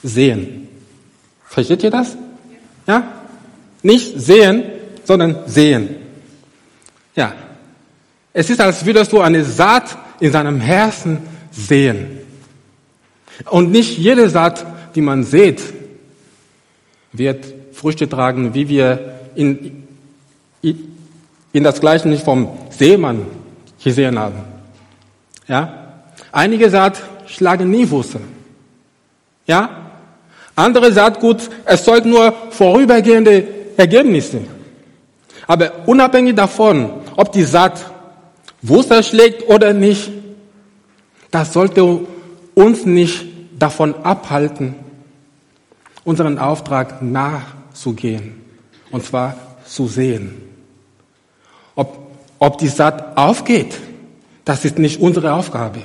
sehen. 0.03 0.67
Versteht 1.45 1.83
ihr 1.83 1.91
das? 1.91 2.15
Ja? 2.87 3.03
Nicht 3.83 4.19
sehen, 4.19 4.63
sondern 5.03 5.37
sehen. 5.47 5.89
Ja. 7.15 7.33
Es 8.33 8.49
ist, 8.49 8.61
als 8.61 8.85
würdest 8.85 9.11
du 9.11 9.21
eine 9.21 9.43
Saat 9.43 9.97
in 10.19 10.31
seinem 10.31 10.59
Herzen 10.59 11.19
sehen. 11.51 12.19
Und 13.49 13.71
nicht 13.71 13.97
jede 13.97 14.29
Saat, 14.29 14.65
die 14.95 15.01
man 15.01 15.23
sieht, 15.23 15.61
wird 17.13 17.45
Früchte 17.73 18.07
tragen, 18.07 18.53
wie 18.53 18.67
wir 18.67 19.19
in, 19.35 19.83
in 20.61 21.63
das 21.63 21.79
Gleichnis 21.79 22.21
vom 22.21 22.49
Seemann 22.69 23.25
gesehen 23.83 24.17
haben. 24.17 24.39
Ja? 25.47 26.03
Einige 26.31 26.69
Saat 26.69 27.01
schlagen 27.27 27.69
nie 27.69 27.89
Wurzeln. 27.89 28.23
Ja? 29.45 29.91
Andere 30.55 30.91
Saatgut 30.91 31.49
erzeugt 31.65 32.05
nur 32.05 32.33
vorübergehende 32.51 33.47
Ergebnisse. 33.77 34.41
Aber 35.47 35.87
unabhängig 35.87 36.35
davon, 36.35 36.91
ob 37.15 37.31
die 37.31 37.43
Saat 37.43 37.91
Wurzel 38.61 39.03
schlägt 39.03 39.47
oder 39.49 39.73
nicht, 39.73 40.11
das 41.31 41.53
sollte 41.53 42.01
uns 42.53 42.85
nicht 42.85 43.25
davon 43.57 43.95
abhalten, 44.03 44.75
unseren 46.03 46.37
Auftrag 46.37 47.01
nachzugehen. 47.01 48.41
Und 48.91 49.05
zwar 49.05 49.35
zu 49.65 49.87
sehen. 49.87 50.41
Ob, 51.75 51.97
ob 52.39 52.57
die 52.57 52.67
Saat 52.67 53.17
aufgeht, 53.17 53.77
das 54.43 54.65
ist 54.65 54.77
nicht 54.77 54.99
unsere 54.99 55.33
Aufgabe. 55.33 55.83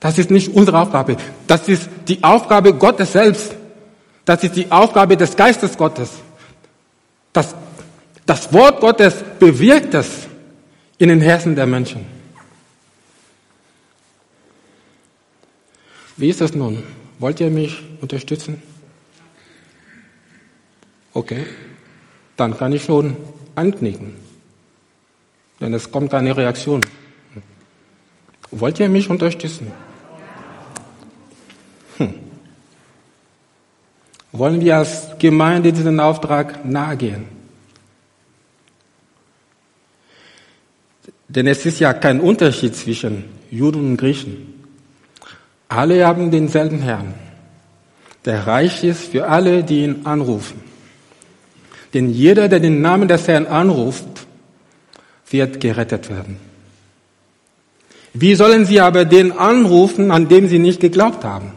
Das 0.00 0.18
ist 0.18 0.30
nicht 0.30 0.54
unsere 0.54 0.80
Aufgabe. 0.80 1.16
Das 1.46 1.68
ist 1.68 1.88
die 2.08 2.22
Aufgabe 2.24 2.74
Gottes 2.74 3.12
selbst. 3.12 3.54
Das 4.24 4.42
ist 4.42 4.56
die 4.56 4.70
Aufgabe 4.70 5.16
des 5.16 5.36
Geistes 5.36 5.76
Gottes. 5.76 6.10
Das, 7.32 7.54
das 8.26 8.52
Wort 8.52 8.80
Gottes 8.80 9.14
bewirkt 9.38 9.94
es 9.94 10.26
in 10.98 11.10
den 11.10 11.20
Herzen 11.20 11.54
der 11.54 11.66
Menschen. 11.66 12.06
Wie 16.16 16.28
ist 16.28 16.40
es 16.40 16.54
nun? 16.54 16.82
Wollt 17.18 17.40
ihr 17.40 17.50
mich 17.50 17.82
unterstützen? 18.00 18.62
Okay, 21.12 21.44
dann 22.36 22.56
kann 22.56 22.72
ich 22.72 22.84
schon 22.84 23.16
anknicken. 23.54 24.14
Denn 25.60 25.74
es 25.74 25.90
kommt 25.90 26.10
keine 26.10 26.36
Reaktion. 26.36 26.80
Wollt 28.50 28.80
ihr 28.80 28.88
mich 28.88 29.10
unterstützen? 29.10 29.72
Hm. 31.98 32.14
Wollen 34.32 34.60
wir 34.60 34.78
als 34.78 35.18
Gemeinde 35.18 35.72
diesen 35.72 36.00
Auftrag 36.00 36.64
nahegehen? 36.64 37.24
Denn 41.28 41.46
es 41.46 41.64
ist 41.66 41.78
ja 41.78 41.92
kein 41.92 42.20
Unterschied 42.20 42.74
zwischen 42.74 43.24
Juden 43.50 43.90
und 43.90 43.96
Griechen. 43.96 44.64
Alle 45.68 46.04
haben 46.04 46.30
denselben 46.32 46.80
Herrn, 46.80 47.14
der 48.24 48.46
reich 48.46 48.82
ist 48.82 49.12
für 49.12 49.28
alle, 49.28 49.62
die 49.62 49.84
ihn 49.84 50.04
anrufen. 50.04 50.69
Denn 51.94 52.10
jeder, 52.10 52.48
der 52.48 52.60
den 52.60 52.80
Namen 52.80 53.08
des 53.08 53.26
Herrn 53.26 53.46
anruft, 53.46 54.04
wird 55.30 55.60
gerettet 55.60 56.10
werden. 56.10 56.36
Wie 58.12 58.34
sollen 58.34 58.64
sie 58.64 58.80
aber 58.80 59.04
den 59.04 59.32
anrufen, 59.32 60.10
an 60.10 60.28
dem 60.28 60.48
sie 60.48 60.58
nicht 60.58 60.80
geglaubt 60.80 61.24
haben? 61.24 61.52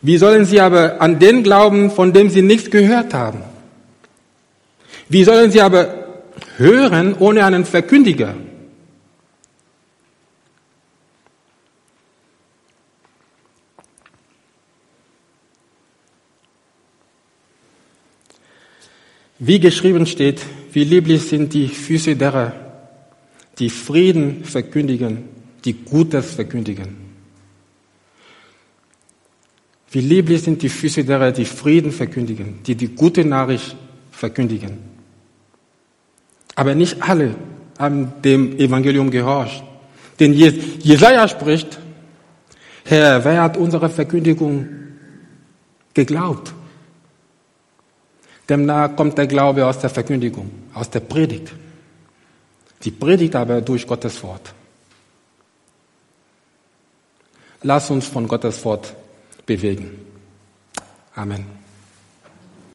Wie 0.00 0.16
sollen 0.18 0.44
sie 0.44 0.60
aber 0.60 1.00
an 1.00 1.18
den 1.18 1.42
glauben, 1.42 1.90
von 1.90 2.12
dem 2.12 2.28
sie 2.28 2.42
nichts 2.42 2.70
gehört 2.70 3.14
haben? 3.14 3.42
Wie 5.08 5.24
sollen 5.24 5.50
sie 5.50 5.60
aber 5.60 6.06
hören 6.56 7.14
ohne 7.18 7.44
einen 7.44 7.64
Verkündiger? 7.64 8.34
Wie 19.44 19.58
geschrieben 19.58 20.06
steht, 20.06 20.40
wie 20.72 20.84
lieblich 20.84 21.22
sind 21.22 21.52
die 21.52 21.66
Füße 21.66 22.14
derer, 22.14 22.52
die 23.58 23.70
Frieden 23.70 24.44
verkündigen, 24.44 25.24
die 25.64 25.72
Gutes 25.72 26.34
verkündigen. 26.34 26.96
Wie 29.90 30.00
lieblich 30.00 30.42
sind 30.42 30.62
die 30.62 30.68
Füße 30.68 31.02
derer, 31.04 31.32
die 31.32 31.44
Frieden 31.44 31.90
verkündigen, 31.90 32.60
die 32.64 32.76
die 32.76 32.94
gute 32.94 33.24
Nachricht 33.24 33.74
verkündigen. 34.12 34.78
Aber 36.54 36.76
nicht 36.76 37.02
alle 37.02 37.34
haben 37.80 38.12
dem 38.22 38.56
Evangelium 38.58 39.10
gehorcht. 39.10 39.64
Denn 40.20 40.34
Jesaja 40.34 41.26
spricht, 41.26 41.80
Herr, 42.84 43.24
wer 43.24 43.42
hat 43.42 43.56
unsere 43.56 43.90
Verkündigung 43.90 44.68
geglaubt? 45.94 46.54
Demnach 48.48 48.96
kommt 48.96 49.16
der 49.18 49.26
Glaube 49.26 49.66
aus 49.66 49.78
der 49.78 49.90
Verkündigung, 49.90 50.50
aus 50.74 50.90
der 50.90 51.00
Predigt. 51.00 51.52
Die 52.82 52.90
Predigt 52.90 53.36
aber 53.36 53.60
durch 53.60 53.86
Gottes 53.86 54.22
Wort. 54.22 54.52
Lass 57.62 57.90
uns 57.90 58.06
von 58.06 58.26
Gottes 58.26 58.64
Wort 58.64 58.94
bewegen. 59.46 60.04
Amen. 61.14 61.61